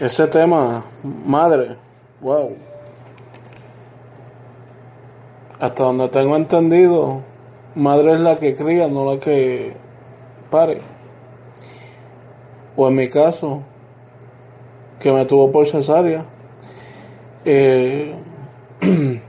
[0.00, 1.76] ese tema, madre,
[2.20, 2.56] wow.
[5.58, 7.22] Hasta donde tengo entendido,
[7.74, 9.74] madre es la que cría, no la que
[10.50, 10.80] pare.
[12.76, 13.64] O en mi caso,
[15.00, 16.24] que me tuvo por cesárea.
[17.44, 18.14] Eh,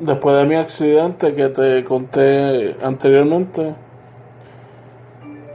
[0.00, 3.74] después de mi accidente que te conté anteriormente,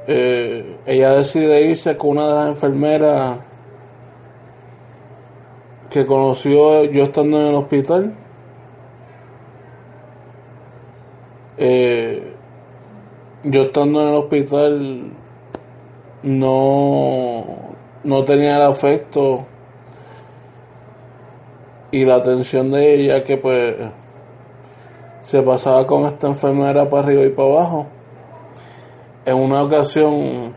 [0.08, 3.40] eh, ella decide irse con una de las enfermeras
[5.90, 8.16] que conoció yo estando en el hospital.
[11.58, 12.34] Eh,
[13.44, 15.12] yo estando en el hospital
[16.24, 17.46] no,
[18.04, 19.46] no tenía el afecto
[21.92, 23.76] y la atención de ella que pues
[25.22, 27.88] se pasaba con esta enfermera para arriba y para abajo.
[29.26, 30.54] En una ocasión,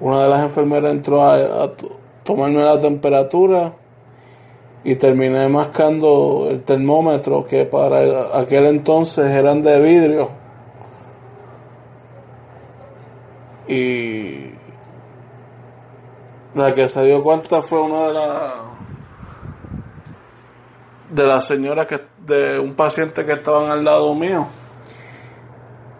[0.00, 1.72] una de las enfermeras entró a,
[2.24, 3.72] tomarme la temperatura
[4.84, 10.30] y terminé mascando el termómetro que para aquel entonces eran de vidrio.
[13.68, 14.50] Y
[16.54, 18.52] la que se dio cuenta fue una de las
[21.10, 24.46] de la señora que de un paciente que estaban al lado mío.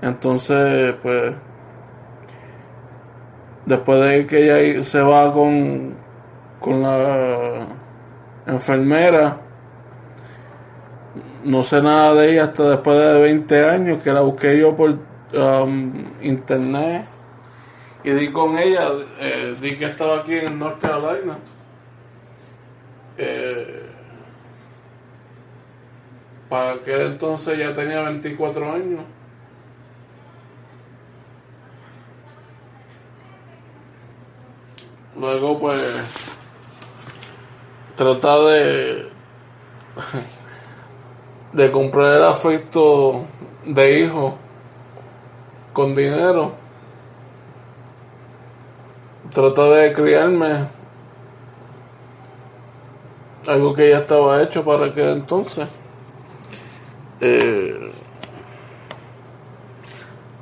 [0.09, 1.35] Entonces, pues
[3.67, 5.97] después de que ella se va con
[6.61, 7.67] con la
[8.47, 9.41] enfermera
[11.45, 14.99] no sé nada de ella hasta después de 20 años que la busqué yo por
[15.35, 17.07] um, internet
[18.03, 18.91] y di con ella
[19.21, 21.39] eh, di que estaba aquí en North Carolina
[23.19, 23.89] eh,
[26.49, 29.01] para aquel entonces ya tenía 24 años.
[35.19, 35.83] Luego pues
[37.97, 39.09] trata de
[41.53, 43.25] de comprar el afecto
[43.65, 44.37] de hijo
[45.73, 46.53] con dinero.
[49.33, 50.69] Trata de criarme
[53.47, 55.69] algo que ya estaba hecho para aquel entonces.
[57.21, 57.91] Eh,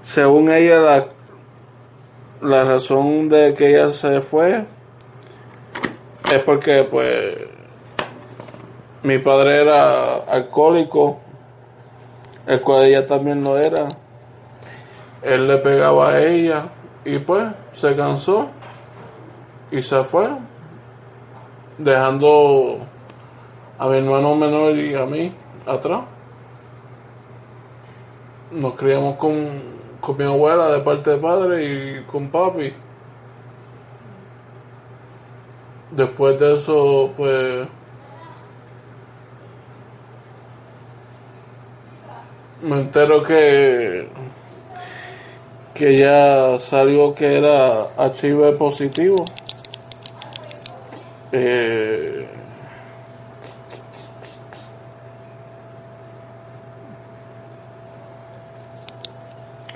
[0.03, 1.07] según ella, la,
[2.41, 4.65] la razón de que ella se fue
[6.33, 7.39] es porque, pues,
[9.03, 11.21] mi padre era alcohólico,
[12.47, 13.87] el cual ella también lo era.
[15.23, 16.67] Él le pegaba a ella
[17.05, 18.49] y, pues, se cansó
[19.71, 20.29] y se fue,
[21.79, 22.79] dejando
[23.79, 25.33] a mi hermano menor y a mí
[25.67, 26.03] atrás
[28.51, 29.76] nos criamos con,
[30.07, 32.73] con mi abuela de parte de padre y con papi.
[35.91, 37.67] Después de eso, pues...
[42.63, 44.09] Me entero que
[45.75, 49.25] que ya salió que era HIV positivo.
[51.33, 52.16] Eh,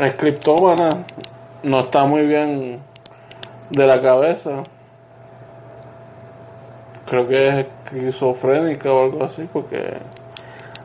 [0.01, 0.89] es criptómana,
[1.63, 2.81] no está muy bien
[3.69, 4.63] de la cabeza.
[7.07, 9.99] Creo que es esquizofrénica o algo así, porque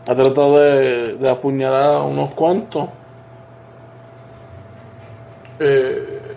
[0.08, 2.90] ha tratado de, de apuñalar a unos cuantos.
[5.60, 6.36] Eh,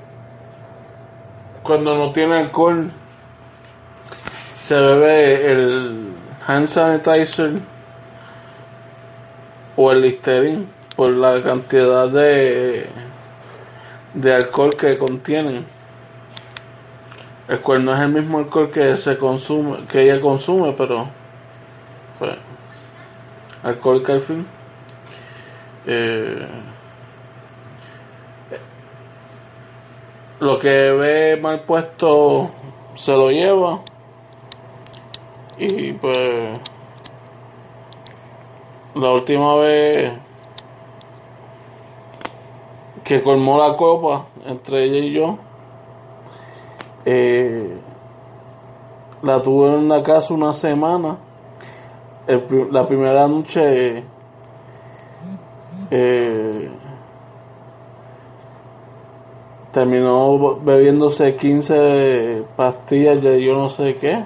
[1.65, 2.91] cuando no tiene alcohol,
[4.57, 6.13] se bebe el
[6.47, 7.55] hand sanitizer
[9.75, 12.89] o el Listerine por la cantidad de,
[14.15, 15.65] de alcohol que contienen.
[17.47, 21.09] El cual no es el mismo alcohol que se consume, que ella consume, pero
[22.19, 22.35] pues,
[23.63, 24.45] alcohol que al fin.
[25.87, 26.49] Eh,
[30.41, 32.51] lo que ve mal puesto
[32.97, 33.83] se lo lleva
[35.59, 36.59] y pues
[38.97, 40.28] la última vez
[43.09, 45.39] que colmó la copa entre ella y yo
[47.07, 47.75] eh,
[49.23, 51.17] la tuve en la casa una semana
[52.71, 54.05] la primera noche
[55.91, 56.71] eh,
[59.73, 64.25] terminó bebiéndose 15 pastillas de yo no sé qué.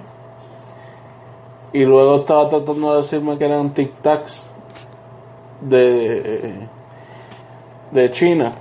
[1.73, 4.49] Y luego estaba tratando de decirme que eran tic tacs
[5.61, 6.69] de,
[7.93, 8.53] de China.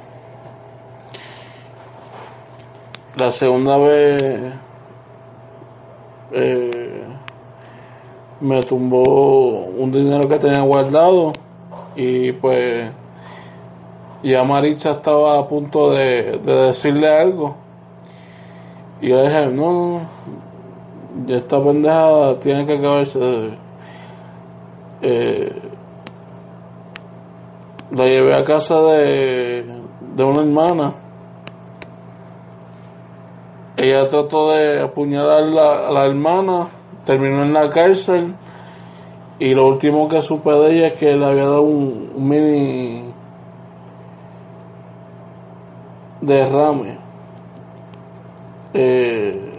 [3.17, 4.21] La segunda vez
[6.31, 7.03] eh,
[8.39, 11.33] me tumbó un dinero que tenía guardado
[11.93, 12.89] y pues
[14.23, 17.55] ya Maritza estaba a punto de, decirle algo.
[19.01, 20.01] Y yo dije, no,
[21.25, 23.49] ya esta pendeja tiene que acabarse.
[25.01, 25.61] Eh,
[27.91, 29.65] la llevé a casa de,
[30.15, 30.93] de una hermana.
[33.81, 36.67] Ella trató de apuñalar a la hermana,
[37.03, 38.35] terminó en la cárcel.
[39.39, 43.11] Y lo último que supe de ella es que le había dado un mini
[46.21, 46.99] derrame.
[48.75, 49.51] Eh,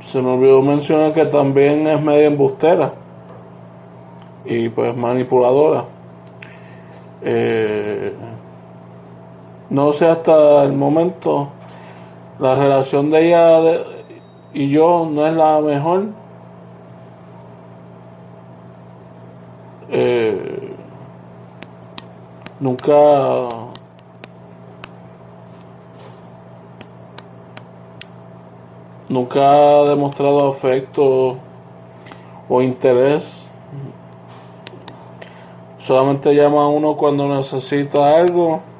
[0.00, 2.90] se me olvidó mencionar que también es media embustera
[4.46, 5.84] y pues manipuladora.
[7.20, 7.71] Eh,
[9.72, 11.48] no sé hasta el momento
[12.38, 13.82] la relación de ella
[14.52, 16.08] y yo no es la mejor.
[19.88, 20.74] Eh,
[22.60, 22.92] nunca
[29.08, 31.36] nunca ha demostrado afecto
[32.48, 33.50] o interés
[35.78, 38.71] solamente llama a uno cuando necesita algo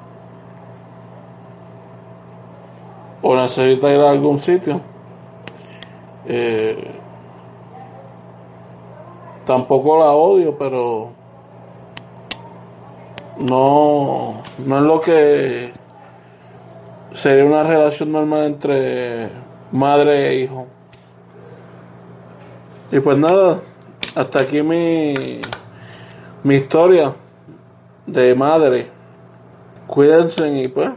[3.23, 4.81] o necesita ir a algún sitio
[6.27, 6.91] eh,
[9.47, 11.23] tampoco la odio pero
[13.39, 15.73] no, no es lo que
[17.13, 19.31] sería una relación normal entre
[19.71, 20.67] madre e hijo.
[22.91, 23.61] Y pues nada,
[24.15, 25.41] hasta aquí mi,
[26.43, 27.15] mi historia
[28.07, 28.89] de madre.
[29.87, 30.91] Cuídense y pues,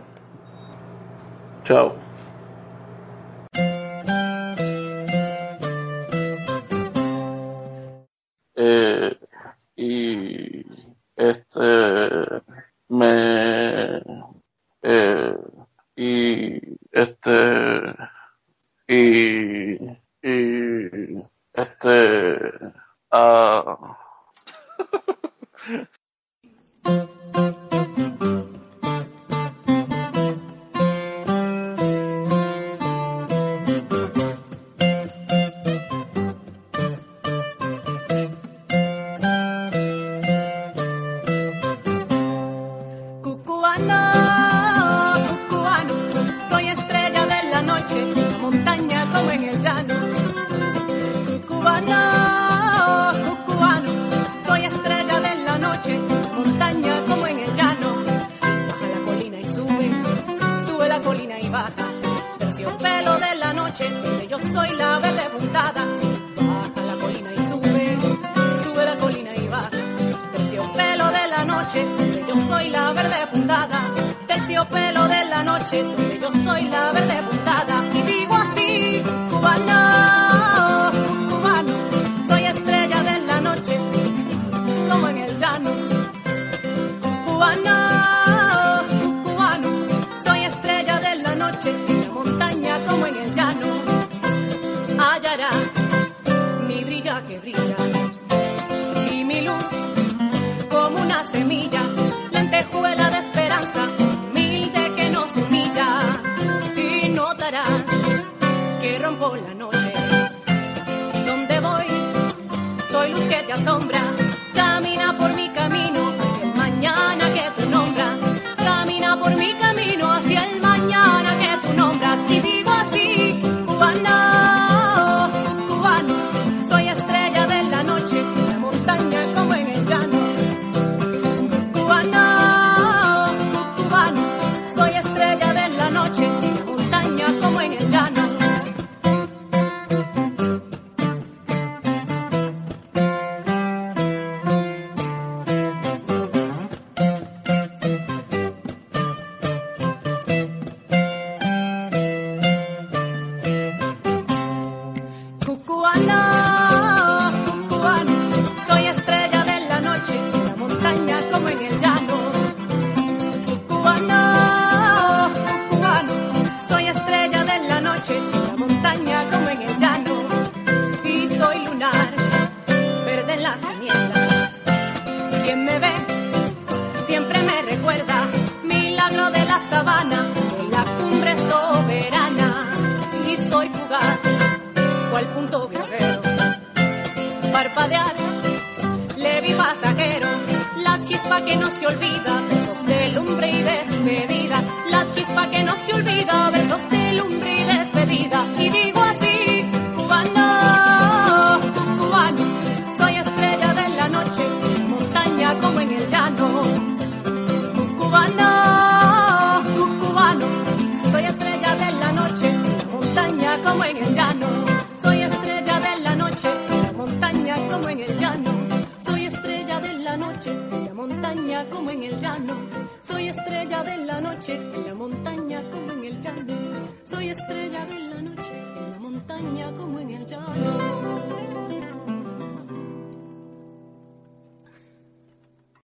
[1.64, 2.05] chao.